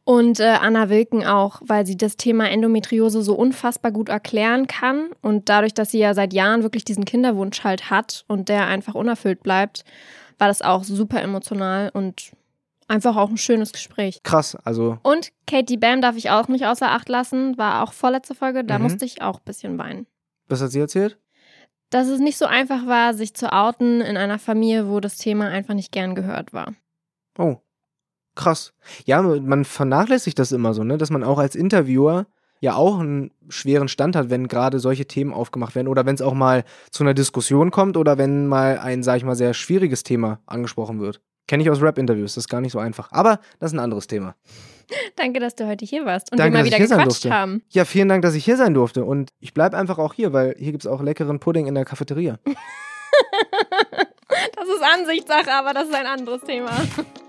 [0.08, 5.10] Und äh, Anna Wilken auch, weil sie das Thema Endometriose so unfassbar gut erklären kann.
[5.22, 8.96] Und dadurch, dass sie ja seit Jahren wirklich diesen Kinderwunsch halt hat und der einfach
[8.96, 9.84] unerfüllt bleibt,
[10.38, 12.32] war das auch super emotional und
[12.88, 14.22] einfach auch ein schönes Gespräch.
[14.24, 18.34] Krass, also Und Katie Bam darf ich auch nicht außer Acht lassen, war auch vorletzte
[18.34, 18.84] Folge, da Mhm.
[18.84, 20.08] musste ich auch ein bisschen weinen.
[20.48, 21.18] was hat sie erzählt?
[21.90, 25.50] Dass es nicht so einfach war, sich zu outen in einer Familie, wo das Thema
[25.50, 26.74] einfach nicht gern gehört war.
[27.38, 27.58] Oh,
[28.38, 28.74] krass.
[29.06, 30.98] Ja, man vernachlässigt das immer so, ne?
[30.98, 32.28] dass man auch als Interviewer
[32.60, 36.22] ja auch einen schweren Stand hat, wenn gerade solche Themen aufgemacht werden oder wenn es
[36.22, 40.04] auch mal zu einer Diskussion kommt oder wenn mal ein, sag ich mal, sehr schwieriges
[40.04, 41.22] Thema angesprochen wird.
[41.48, 43.12] Kenne ich aus Rap-Interviews, das ist gar nicht so einfach.
[43.12, 44.36] Aber das ist ein anderes Thema.
[45.16, 47.62] Danke, dass du heute hier warst und Danke, wir mal wieder gequatscht haben.
[47.70, 49.06] Ja, vielen Dank, dass ich hier sein durfte.
[49.06, 51.86] Und ich bleibe einfach auch hier, weil hier gibt es auch leckeren Pudding in der
[51.86, 52.40] Cafeteria.
[54.56, 56.70] Das ist Ansichtssache, aber das ist ein anderes Thema.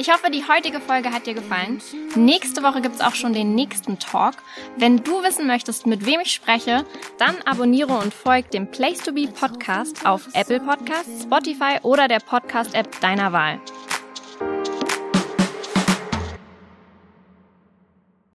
[0.00, 1.82] Ich hoffe, die heutige Folge hat dir gefallen.
[2.14, 4.34] Nächste Woche gibt es auch schon den nächsten Talk.
[4.76, 6.86] Wenn du wissen möchtest, mit wem ich spreche,
[7.18, 12.20] dann abonniere und folg dem Place to Be Podcast auf Apple Podcasts, Spotify oder der
[12.20, 13.60] Podcast-App deiner Wahl.